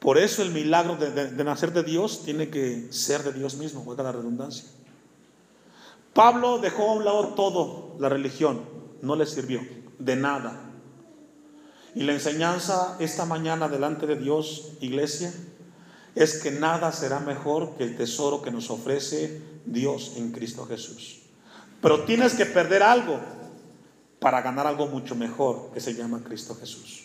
Por 0.00 0.18
eso 0.18 0.42
el 0.42 0.50
milagro 0.50 0.96
de, 0.96 1.44
nacer 1.44 1.72
de 1.72 1.82
Dios 1.82 2.22
tiene 2.24 2.48
que 2.48 2.88
ser 2.90 3.22
de 3.22 3.32
Dios 3.32 3.54
mismo, 3.54 3.82
vuelta 3.82 4.02
la 4.02 4.12
redundancia. 4.12 4.64
Pablo 6.16 6.58
dejó 6.58 6.90
a 6.90 6.94
un 6.94 7.04
lado 7.04 7.28
todo, 7.34 7.94
la 8.00 8.08
religión, 8.08 8.62
no 9.02 9.16
le 9.16 9.26
sirvió 9.26 9.60
de 9.98 10.16
nada. 10.16 10.72
Y 11.94 12.04
la 12.04 12.14
enseñanza 12.14 12.96
esta 13.00 13.26
mañana 13.26 13.68
delante 13.68 14.06
de 14.06 14.16
Dios, 14.16 14.72
iglesia, 14.80 15.30
es 16.14 16.42
que 16.42 16.50
nada 16.50 16.90
será 16.92 17.20
mejor 17.20 17.76
que 17.76 17.84
el 17.84 17.98
tesoro 17.98 18.40
que 18.40 18.50
nos 18.50 18.70
ofrece 18.70 19.42
Dios 19.66 20.14
en 20.16 20.32
Cristo 20.32 20.64
Jesús. 20.64 21.20
Pero 21.82 22.04
tienes 22.04 22.32
que 22.32 22.46
perder 22.46 22.82
algo 22.82 23.20
para 24.18 24.40
ganar 24.40 24.66
algo 24.66 24.86
mucho 24.86 25.14
mejor 25.16 25.70
que 25.74 25.80
se 25.80 25.92
llama 25.92 26.24
Cristo 26.24 26.56
Jesús. 26.58 27.04